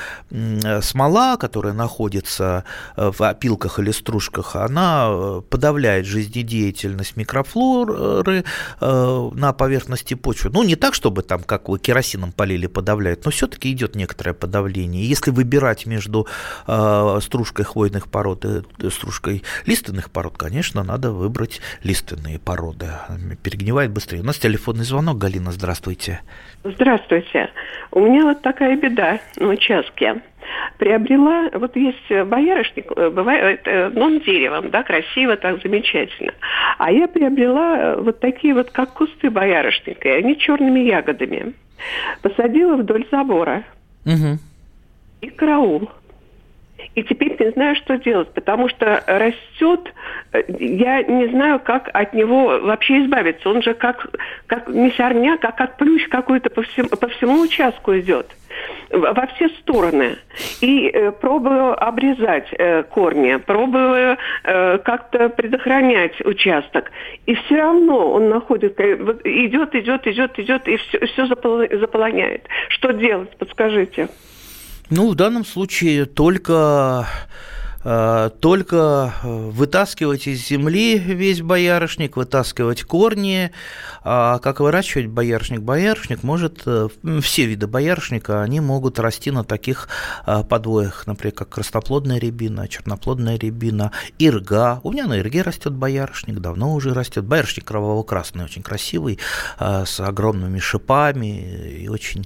смола, 0.81 1.37
которая 1.37 1.73
находится 1.73 2.63
в 2.95 3.21
опилках 3.21 3.79
или 3.79 3.91
стружках, 3.91 4.55
она 4.55 5.41
подавляет 5.49 6.05
жизнедеятельность 6.05 7.17
микрофлоры 7.17 8.43
а, 8.79 9.29
на 9.33 9.53
поверхности 9.53 10.13
почвы. 10.15 10.49
Ну, 10.51 10.63
не 10.63 10.75
так, 10.75 10.93
чтобы 10.93 11.21
там, 11.21 11.43
как 11.43 11.69
вы 11.69 11.79
керосином 11.79 12.31
полили 12.31 12.63
или 12.63 12.67
подавляет, 12.67 13.25
но 13.25 13.31
все-таки 13.31 13.71
идет 13.71 13.95
некоторое 13.95 14.33
подавление. 14.33 15.05
Если 15.05 15.31
выбирать 15.31 15.85
между 15.85 16.27
э, 16.65 17.19
стружкой 17.21 17.65
хвойных 17.65 18.07
пород 18.07 18.45
и 18.45 18.89
стружкой 18.89 19.43
лиственных 19.65 20.09
пород, 20.09 20.37
конечно, 20.37 20.83
надо 20.83 21.11
выбрать 21.11 21.59
лиственные 21.83 22.39
породы. 22.39 22.87
Перегнивает 23.43 23.91
быстрее. 23.91 24.22
У 24.23 24.25
нас 24.25 24.37
телефонный 24.39 24.85
звонок. 24.85 25.17
Галина, 25.17 25.51
здравствуйте. 25.51 26.21
Здравствуйте. 26.63 27.49
У 27.91 27.99
меня 27.99 28.23
вот 28.23 28.41
такая 28.41 28.77
беда 28.77 29.19
на 29.35 29.49
участке 29.49 30.21
приобрела, 30.77 31.49
вот 31.51 31.75
есть 31.75 32.09
боярышник, 32.09 32.85
э, 32.95 33.09
бывает, 33.09 33.61
э, 33.65 33.89
ну, 33.93 34.05
он 34.05 34.19
деревом, 34.21 34.69
да, 34.69 34.83
красиво, 34.83 35.35
так 35.35 35.61
замечательно. 35.61 36.31
А 36.77 36.89
я 36.89 37.09
приобрела 37.09 37.97
вот 37.97 38.21
такие 38.21 38.53
вот, 38.53 38.71
как 38.71 38.93
кусты 38.93 39.29
боярышника, 39.29 40.07
и 40.07 40.11
они 40.11 40.37
черными 40.37 40.79
ягодами. 40.79 41.53
Посадила 42.21 42.77
вдоль 42.77 43.05
забора. 43.11 43.63
Угу. 44.05 44.39
И 45.19 45.29
караул. 45.31 45.89
И 46.95 47.03
теперь 47.03 47.35
не 47.39 47.51
знаю, 47.51 47.75
что 47.75 47.97
делать, 47.97 48.31
потому 48.33 48.69
что 48.69 49.03
растет, 49.07 49.93
э, 50.31 50.43
я 50.59 51.03
не 51.03 51.27
знаю, 51.27 51.59
как 51.59 51.89
от 51.93 52.13
него 52.13 52.59
вообще 52.59 53.03
избавиться. 53.03 53.49
Он 53.49 53.61
же 53.61 53.73
как, 53.73 54.07
как 54.47 54.67
не 54.67 54.91
сорняк, 54.91 55.43
а 55.43 55.51
как 55.51 55.77
плющ 55.77 56.07
какой-то 56.07 56.49
по 56.49 56.61
всему, 56.61 56.89
по 56.89 57.07
всему 57.07 57.41
участку 57.41 57.97
идет 57.97 58.27
во 58.89 59.27
все 59.27 59.49
стороны. 59.49 60.17
И 60.61 60.87
э, 60.87 61.11
пробую 61.11 61.81
обрезать 61.81 62.47
э, 62.51 62.83
корни, 62.83 63.37
пробую 63.37 64.17
э, 64.43 64.77
как-то 64.79 65.29
предохранять 65.29 66.19
участок. 66.21 66.91
И 67.25 67.35
все 67.35 67.57
равно 67.57 68.11
он 68.11 68.29
находит, 68.29 68.79
э, 68.79 68.95
идет, 69.23 69.75
идет, 69.75 70.07
идет, 70.07 70.39
идет, 70.39 70.67
и 70.67 70.77
все, 70.77 71.05
все 71.07 71.25
заполоняет. 71.25 72.47
Что 72.69 72.91
делать, 72.91 73.35
подскажите. 73.37 74.09
Ну, 74.95 75.09
в 75.09 75.15
данном 75.15 75.43
случае 75.43 76.05
только 76.05 77.07
только 77.83 79.13
э, 79.23 79.49
вытаскивать 79.49 80.27
из 80.27 80.47
земли 80.47 80.97
весь 80.97 81.41
боярышник, 81.41 82.15
вытаскивать 82.15 82.83
корни. 82.83 83.51
А 84.03 84.39
как 84.39 84.61
выращивать 84.61 85.07
боярышник? 85.07 85.61
Боярышник 85.61 86.23
может, 86.23 86.61
э, 86.65 86.87
все 87.21 87.45
виды 87.45 87.67
боярышника, 87.67 88.41
они 88.41 88.61
могут 88.61 88.99
расти 88.99 89.31
на 89.31 89.43
таких 89.43 89.89
подвоях, 90.25 91.07
например, 91.07 91.33
как 91.33 91.49
красноплодная 91.49 92.19
рябина, 92.19 92.69
черноплодная 92.69 93.37
рябина, 93.37 93.91
ирга. 94.17 94.79
У 94.83 94.91
меня 94.91 95.07
на 95.07 95.19
ирге 95.19 95.41
растет 95.41 95.73
боярышник, 95.73 96.39
давно 96.39 96.73
уже 96.73 96.93
растет. 96.93 97.25
Боярышник 97.25 97.65
кроваво-красный, 97.65 98.45
очень 98.45 98.63
красивый, 98.63 99.19
с 99.59 99.99
огромными 99.99 100.59
шипами 100.59 101.81
и 101.81 101.89
очень 101.89 102.25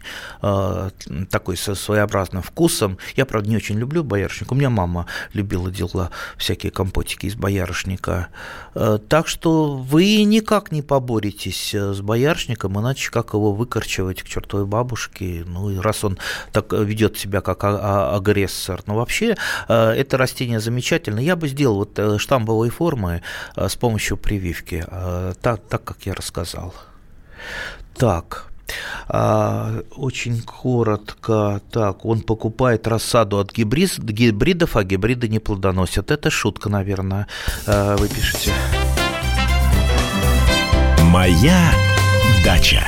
такой 1.29 1.57
со 1.57 1.73
своеобразным 1.73 2.43
вкусом. 2.43 2.99
Я, 3.15 3.25
правда, 3.25 3.49
не 3.49 3.55
очень 3.55 3.79
люблю 3.79 4.03
боярышник. 4.03 4.51
У 4.51 4.55
меня 4.55 4.69
мама 4.69 5.07
любит 5.33 5.46
любила 5.47 5.71
дела 5.71 6.11
всякие 6.37 6.71
компотики 6.71 7.27
из 7.27 7.35
боярышника. 7.35 8.27
Э, 8.75 8.99
так 9.07 9.27
что 9.27 9.75
вы 9.75 10.23
никак 10.23 10.71
не 10.71 10.81
поборетесь 10.81 11.73
э, 11.73 11.93
с 11.93 12.01
боярышником, 12.01 12.79
иначе 12.79 13.09
как 13.11 13.33
его 13.33 13.53
выкорчевать 13.53 14.21
к 14.21 14.27
чертовой 14.27 14.65
бабушке, 14.65 15.43
ну 15.45 15.69
и 15.69 15.77
раз 15.77 16.03
он 16.03 16.17
так 16.51 16.73
ведет 16.73 17.17
себя 17.17 17.41
как 17.41 17.63
а, 17.63 17.79
а, 17.81 18.15
агрессор. 18.17 18.81
Но 18.87 18.95
вообще 18.95 19.37
э, 19.69 19.89
это 19.91 20.17
растение 20.17 20.59
замечательно. 20.59 21.19
Я 21.19 21.35
бы 21.35 21.47
сделал 21.47 21.77
вот 21.77 22.19
штамбовые 22.19 22.71
формы 22.71 23.21
с 23.55 23.75
помощью 23.75 24.17
прививки, 24.17 24.85
так, 25.41 25.61
так 25.69 25.83
как 25.83 25.97
я 26.05 26.13
рассказал. 26.13 26.73
Так, 27.95 28.47
а, 29.07 29.81
очень 29.95 30.41
коротко. 30.41 31.61
Так, 31.71 32.05
он 32.05 32.21
покупает 32.21 32.87
рассаду 32.87 33.39
от 33.39 33.51
гибрид, 33.51 33.97
гибридов, 33.99 34.75
а 34.75 34.83
гибриды 34.83 35.27
не 35.27 35.39
плодоносят. 35.39 36.11
Это 36.11 36.29
шутка, 36.29 36.69
наверное, 36.69 37.27
а, 37.65 37.95
вы 37.97 38.07
пишете. 38.07 38.51
Моя 41.03 41.71
дача. 42.43 42.87